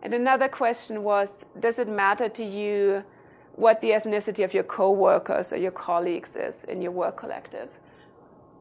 And 0.02 0.14
another 0.14 0.48
question 0.48 1.04
was 1.04 1.46
Does 1.60 1.80
it 1.80 1.88
matter 1.88 2.30
to 2.30 2.44
you 2.44 3.04
what 3.56 3.82
the 3.82 3.90
ethnicity 3.92 4.44
of 4.44 4.54
your 4.54 4.64
co 4.64 4.92
workers 4.92 5.52
or 5.52 5.58
your 5.58 5.72
colleagues 5.72 6.36
is 6.36 6.64
in 6.64 6.82
your 6.82 6.92
work 6.92 7.18
collective? 7.18 7.70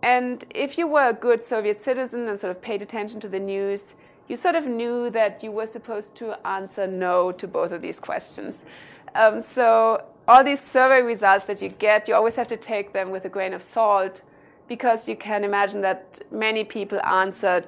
And 0.02 0.44
if 0.50 0.78
you 0.78 0.86
were 0.86 1.08
a 1.08 1.12
good 1.12 1.44
Soviet 1.44 1.80
citizen 1.80 2.28
and 2.28 2.38
sort 2.38 2.50
of 2.50 2.62
paid 2.62 2.82
attention 2.82 3.20
to 3.20 3.28
the 3.28 3.40
news, 3.40 3.96
you 4.28 4.36
sort 4.36 4.54
of 4.54 4.66
knew 4.66 5.10
that 5.10 5.42
you 5.42 5.50
were 5.50 5.66
supposed 5.66 6.14
to 6.16 6.46
answer 6.46 6.86
no 6.86 7.32
to 7.32 7.48
both 7.48 7.72
of 7.72 7.82
these 7.82 7.98
questions. 7.98 8.64
Um, 9.14 9.40
so 9.40 10.04
all 10.28 10.44
these 10.44 10.60
survey 10.60 11.00
results 11.00 11.46
that 11.46 11.62
you 11.62 11.70
get, 11.70 12.06
you 12.06 12.14
always 12.14 12.36
have 12.36 12.48
to 12.48 12.56
take 12.56 12.92
them 12.92 13.10
with 13.10 13.24
a 13.24 13.28
grain 13.28 13.54
of 13.54 13.62
salt 13.62 14.22
because 14.68 15.08
you 15.08 15.16
can 15.16 15.44
imagine 15.44 15.80
that 15.80 16.20
many 16.30 16.62
people 16.62 17.00
answered 17.00 17.66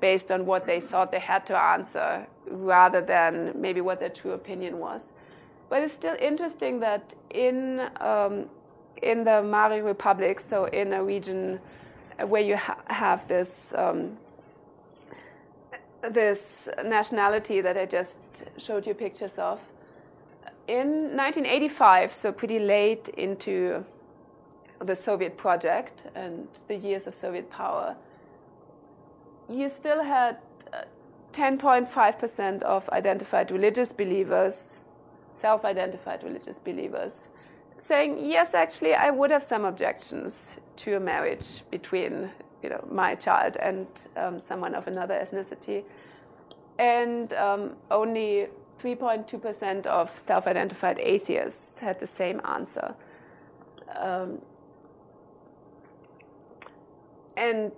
based 0.00 0.30
on 0.30 0.46
what 0.46 0.64
they 0.64 0.80
thought 0.80 1.12
they 1.12 1.20
had 1.20 1.46
to 1.46 1.56
answer 1.56 2.26
rather 2.46 3.00
than 3.00 3.52
maybe 3.54 3.80
what 3.80 4.00
their 4.00 4.08
true 4.08 4.32
opinion 4.32 4.78
was. 4.78 5.12
But 5.68 5.82
it's 5.82 5.94
still 5.94 6.16
interesting 6.20 6.80
that 6.80 7.14
in, 7.30 7.88
um, 8.00 8.46
in 9.02 9.24
the 9.24 9.42
Mari 9.42 9.82
Republic, 9.82 10.40
so 10.40 10.64
in 10.64 10.92
a 10.92 11.02
region 11.02 11.60
where 12.26 12.42
you 12.42 12.56
ha- 12.56 12.82
have 12.88 13.28
this, 13.28 13.72
um, 13.76 14.16
this 16.10 16.68
nationality 16.84 17.60
that 17.60 17.76
I 17.76 17.86
just 17.86 18.18
showed 18.56 18.86
you 18.86 18.94
pictures 18.94 19.38
of, 19.38 19.60
in 20.66 21.16
1985, 21.16 22.12
so 22.12 22.32
pretty 22.32 22.58
late 22.58 23.08
into 23.10 23.84
the 24.80 24.96
Soviet 24.96 25.36
project 25.36 26.06
and 26.14 26.48
the 26.68 26.76
years 26.76 27.06
of 27.06 27.14
Soviet 27.14 27.50
power, 27.50 27.96
you 29.48 29.68
still 29.68 30.02
had 30.02 30.38
10.5% 31.32 32.62
uh, 32.62 32.66
of 32.66 32.88
identified 32.90 33.50
religious 33.50 33.92
believers, 33.92 34.82
self 35.34 35.64
identified 35.64 36.22
religious 36.22 36.58
believers, 36.58 37.28
saying, 37.78 38.18
yes, 38.24 38.54
actually, 38.54 38.94
I 38.94 39.10
would 39.10 39.30
have 39.30 39.42
some 39.42 39.64
objections 39.64 40.58
to 40.76 40.96
a 40.96 41.00
marriage 41.00 41.62
between 41.70 42.30
you 42.62 42.68
know, 42.68 42.84
my 42.90 43.14
child 43.14 43.56
and 43.56 43.86
um, 44.16 44.38
someone 44.38 44.74
of 44.74 44.86
another 44.86 45.14
ethnicity. 45.14 45.84
And 46.78 47.32
um, 47.34 47.76
only 47.90 48.48
3.2% 48.78 49.86
of 49.86 50.18
self 50.18 50.46
identified 50.46 50.98
atheists 50.98 51.78
had 51.78 52.00
the 52.00 52.06
same 52.06 52.40
answer. 52.44 52.94
Um, 53.96 54.40
and 57.40 57.72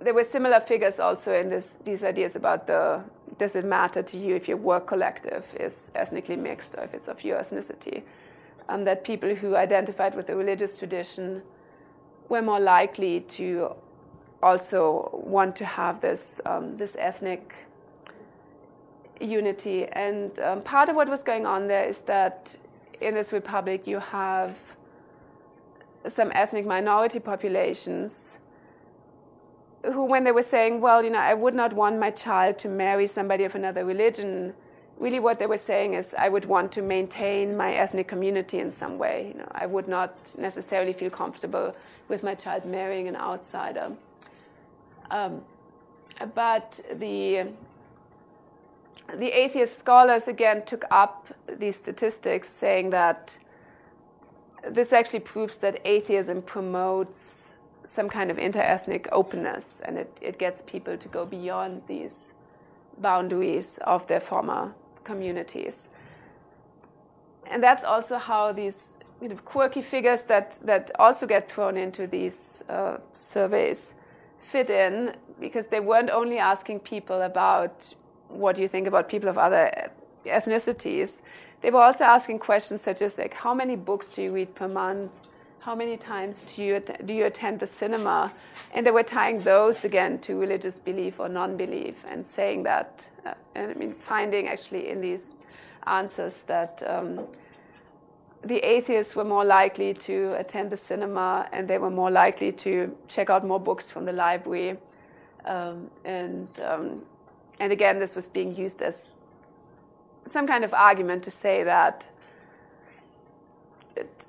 there 0.00 0.14
were 0.14 0.24
similar 0.24 0.60
figures 0.60 1.00
also 1.00 1.32
in 1.32 1.48
this, 1.48 1.78
these 1.84 2.04
ideas 2.04 2.36
about 2.36 2.66
the 2.66 3.02
does 3.38 3.56
it 3.56 3.64
matter 3.64 4.02
to 4.02 4.18
you 4.18 4.36
if 4.36 4.46
your 4.46 4.56
work 4.56 4.86
collective 4.86 5.44
is 5.58 5.90
ethnically 5.96 6.36
mixed 6.36 6.76
or 6.76 6.84
if 6.84 6.94
it's 6.94 7.08
of 7.08 7.24
your 7.24 7.42
ethnicity? 7.42 8.02
Um, 8.68 8.84
that 8.84 9.02
people 9.02 9.34
who 9.34 9.56
identified 9.56 10.14
with 10.14 10.26
the 10.26 10.36
religious 10.36 10.78
tradition 10.78 11.42
were 12.28 12.42
more 12.42 12.60
likely 12.60 13.20
to 13.20 13.74
also 14.42 15.10
want 15.24 15.56
to 15.56 15.64
have 15.64 16.00
this, 16.00 16.40
um, 16.46 16.76
this 16.76 16.96
ethnic 16.98 17.54
unity. 19.20 19.86
And 19.86 20.38
um, 20.38 20.62
part 20.62 20.88
of 20.88 20.96
what 20.96 21.08
was 21.08 21.22
going 21.22 21.44
on 21.44 21.66
there 21.66 21.84
is 21.84 22.02
that 22.02 22.54
in 23.00 23.14
this 23.14 23.32
republic 23.32 23.86
you 23.86 23.98
have 23.98 24.56
some 26.06 26.30
ethnic 26.34 26.66
minority 26.66 27.18
populations 27.18 28.38
who, 29.84 30.04
when 30.04 30.24
they 30.24 30.32
were 30.32 30.42
saying, 30.42 30.80
well, 30.80 31.02
you 31.02 31.10
know, 31.10 31.18
I 31.18 31.34
would 31.34 31.54
not 31.54 31.72
want 31.72 31.98
my 31.98 32.10
child 32.10 32.58
to 32.58 32.68
marry 32.68 33.06
somebody 33.06 33.44
of 33.44 33.54
another 33.54 33.84
religion, 33.84 34.54
really 34.98 35.20
what 35.20 35.38
they 35.38 35.46
were 35.46 35.58
saying 35.58 35.94
is, 35.94 36.14
I 36.16 36.28
would 36.28 36.44
want 36.44 36.72
to 36.72 36.82
maintain 36.82 37.56
my 37.56 37.74
ethnic 37.74 38.08
community 38.08 38.60
in 38.60 38.70
some 38.72 38.98
way. 38.98 39.32
You 39.32 39.38
know, 39.38 39.48
I 39.52 39.66
would 39.66 39.88
not 39.88 40.34
necessarily 40.38 40.92
feel 40.92 41.10
comfortable 41.10 41.74
with 42.08 42.22
my 42.22 42.34
child 42.34 42.64
marrying 42.64 43.08
an 43.08 43.16
outsider. 43.16 43.92
Um, 45.10 45.42
but 46.34 46.80
the 46.94 47.48
the 49.18 49.28
atheist 49.28 49.78
scholars 49.78 50.28
again 50.28 50.64
took 50.64 50.84
up 50.90 51.26
these 51.58 51.76
statistics 51.76 52.48
saying 52.48 52.88
that 52.90 53.36
this 54.70 54.92
actually 54.92 55.20
proves 55.20 55.58
that 55.58 55.80
atheism 55.84 56.42
promotes 56.42 57.54
some 57.84 58.08
kind 58.08 58.30
of 58.30 58.38
interethnic 58.38 59.06
openness 59.12 59.82
and 59.84 59.98
it, 59.98 60.18
it 60.20 60.38
gets 60.38 60.62
people 60.62 60.96
to 60.96 61.08
go 61.08 61.26
beyond 61.26 61.82
these 61.86 62.32
boundaries 62.98 63.78
of 63.84 64.06
their 64.06 64.20
former 64.20 64.74
communities. 65.04 65.90
And 67.46 67.62
that's 67.62 67.84
also 67.84 68.16
how 68.16 68.52
these 68.52 68.96
kind 69.20 69.32
of 69.32 69.44
quirky 69.44 69.82
figures 69.82 70.24
that, 70.24 70.58
that 70.62 70.90
also 70.98 71.26
get 71.26 71.50
thrown 71.50 71.76
into 71.76 72.06
these 72.06 72.62
uh, 72.68 72.98
surveys 73.12 73.94
fit 74.40 74.70
in 74.70 75.14
because 75.40 75.66
they 75.68 75.80
weren't 75.80 76.10
only 76.10 76.38
asking 76.38 76.80
people 76.80 77.22
about 77.22 77.94
what 78.28 78.56
do 78.56 78.62
you 78.62 78.68
think 78.68 78.86
about 78.86 79.08
people 79.08 79.28
of 79.28 79.38
other 79.38 79.90
ethnicities. 80.24 81.22
They 81.64 81.70
were 81.70 81.80
also 81.80 82.04
asking 82.04 82.40
questions 82.40 82.82
such 82.82 83.00
as 83.00 83.16
like, 83.16 83.32
how 83.32 83.54
many 83.54 83.74
books 83.74 84.12
do 84.12 84.20
you 84.20 84.34
read 84.34 84.54
per 84.54 84.68
month? 84.68 85.12
How 85.60 85.74
many 85.74 85.96
times 85.96 86.42
do 86.42 86.62
you, 86.62 86.82
do 87.06 87.14
you 87.14 87.24
attend 87.24 87.58
the 87.58 87.66
cinema? 87.66 88.34
And 88.74 88.86
they 88.86 88.90
were 88.90 89.02
tying 89.02 89.40
those 89.40 89.82
again 89.82 90.18
to 90.18 90.38
religious 90.38 90.78
belief 90.78 91.18
or 91.18 91.30
non-belief 91.30 91.94
and 92.06 92.26
saying 92.26 92.64
that, 92.64 93.08
uh, 93.24 93.32
and 93.54 93.70
I 93.70 93.74
mean, 93.76 93.94
finding 93.94 94.46
actually 94.46 94.90
in 94.90 95.00
these 95.00 95.36
answers 95.86 96.42
that 96.42 96.82
um, 96.86 97.26
the 98.42 98.58
atheists 98.58 99.16
were 99.16 99.24
more 99.24 99.46
likely 99.46 99.94
to 99.94 100.34
attend 100.38 100.68
the 100.68 100.76
cinema 100.76 101.48
and 101.50 101.66
they 101.66 101.78
were 101.78 101.90
more 101.90 102.10
likely 102.10 102.52
to 102.52 102.94
check 103.08 103.30
out 103.30 103.42
more 103.42 103.58
books 103.58 103.88
from 103.88 104.04
the 104.04 104.12
library. 104.12 104.76
Um, 105.46 105.90
and, 106.04 106.46
um, 106.62 107.00
and 107.58 107.72
again, 107.72 107.98
this 107.98 108.14
was 108.14 108.28
being 108.28 108.54
used 108.54 108.82
as 108.82 109.14
some 110.26 110.46
kind 110.46 110.64
of 110.64 110.72
argument 110.72 111.22
to 111.24 111.30
say 111.30 111.64
that 111.64 112.08
it, 113.96 114.26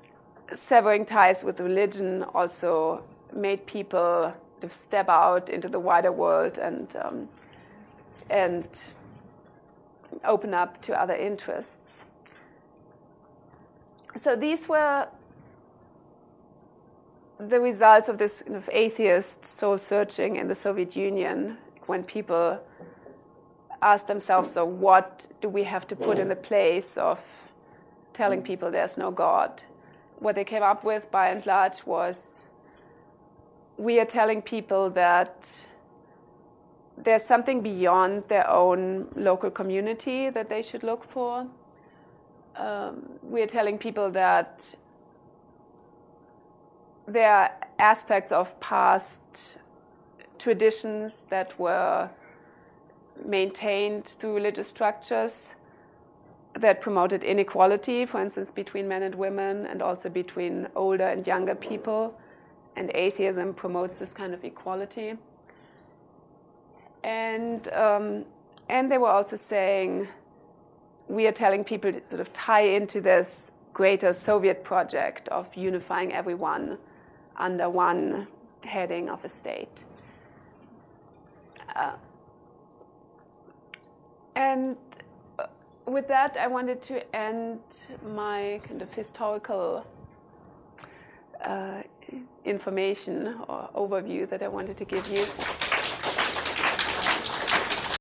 severing 0.53 1.05
ties 1.05 1.43
with 1.43 1.59
religion 1.59 2.23
also 2.33 3.03
made 3.33 3.65
people 3.65 4.33
step 4.69 5.09
out 5.09 5.49
into 5.49 5.67
the 5.67 5.79
wider 5.79 6.11
world 6.11 6.57
and 6.57 6.95
um, 6.97 7.29
and 8.29 8.83
open 10.23 10.53
up 10.53 10.81
to 10.81 10.99
other 10.99 11.13
interests. 11.13 12.05
So 14.15 14.35
these 14.35 14.67
were 14.67 15.07
the 17.37 17.59
results 17.59 18.07
of 18.07 18.17
this 18.17 18.41
kind 18.43 18.55
of 18.55 18.69
atheist 18.71 19.45
soul 19.45 19.77
searching 19.77 20.37
in 20.37 20.47
the 20.47 20.55
Soviet 20.55 20.95
Union 20.95 21.57
when 21.85 22.03
people 22.03 22.59
ask 23.85 24.07
themselves, 24.07 24.51
so 24.51 24.65
what 24.65 25.27
do 25.41 25.47
we 25.47 25.63
have 25.63 25.85
to 25.87 25.95
put 25.95 26.17
in 26.17 26.27
the 26.27 26.35
place 26.35 26.97
of 26.97 27.19
telling 28.13 28.41
people 28.41 28.71
there's 28.71 28.97
no 28.97 29.11
God? 29.11 29.63
What 30.17 30.35
they 30.35 30.43
came 30.43 30.63
up 30.63 30.83
with 30.83 31.11
by 31.11 31.29
and 31.29 31.45
large 31.45 31.85
was 31.85 32.47
we 33.77 33.99
are 33.99 34.05
telling 34.05 34.41
people 34.41 34.89
that 34.89 35.67
there's 36.97 37.23
something 37.23 37.61
beyond 37.61 38.23
their 38.27 38.49
own 38.49 39.07
local 39.15 39.51
community 39.51 40.31
that 40.31 40.49
they 40.49 40.63
should 40.63 40.81
look 40.81 41.03
for. 41.03 41.45
Um, 42.55 43.07
we 43.21 43.41
are 43.43 43.47
telling 43.47 43.77
people 43.77 44.09
that 44.11 44.75
there 47.07 47.31
are 47.31 47.51
aspects 47.77 48.31
of 48.31 48.59
past 48.59 49.59
traditions 50.39 51.25
that 51.29 51.59
were 51.59 52.09
maintained 53.23 54.05
through 54.05 54.35
religious 54.35 54.67
structures 54.67 55.55
that 56.53 56.81
promoted 56.81 57.23
inequality, 57.23 58.05
for 58.05 58.21
instance, 58.21 58.49
between 58.49 58.87
men 58.87 59.03
and 59.03 59.15
women, 59.15 59.65
and 59.65 59.81
also 59.81 60.09
between 60.09 60.67
older 60.75 61.07
and 61.07 61.27
younger 61.27 61.55
people. 61.55 62.17
And 62.75 62.91
atheism 62.95 63.53
promotes 63.53 63.95
this 63.95 64.13
kind 64.13 64.33
of 64.33 64.43
equality. 64.43 65.17
And, 67.03 67.67
um, 67.73 68.25
and 68.69 68.91
they 68.91 68.97
were 68.97 69.09
also 69.09 69.35
saying, 69.35 70.07
we 71.07 71.27
are 71.27 71.31
telling 71.31 71.63
people 71.63 71.91
to 71.93 72.05
sort 72.05 72.21
of 72.21 72.33
tie 72.33 72.61
into 72.61 72.99
this 72.99 73.51
greater 73.73 74.13
Soviet 74.13 74.63
project 74.63 75.27
of 75.29 75.53
unifying 75.55 76.13
everyone 76.13 76.77
under 77.37 77.69
one 77.69 78.27
heading 78.63 79.09
of 79.09 79.23
a 79.23 79.29
state. 79.29 79.83
Uh, 81.75 81.91
and 84.35 84.77
uh, 85.39 85.45
with 85.85 86.07
that, 86.07 86.37
I 86.37 86.47
wanted 86.47 86.81
to 86.83 87.15
end 87.15 87.59
my 88.05 88.59
kind 88.67 88.81
of 88.81 88.93
historical 88.93 89.85
uh, 91.43 91.83
information 92.43 93.35
or 93.47 93.69
overview 93.75 94.29
that 94.29 94.41
I 94.41 94.47
wanted 94.47 94.77
to 94.77 94.85
give 94.85 95.07
you. 95.07 95.25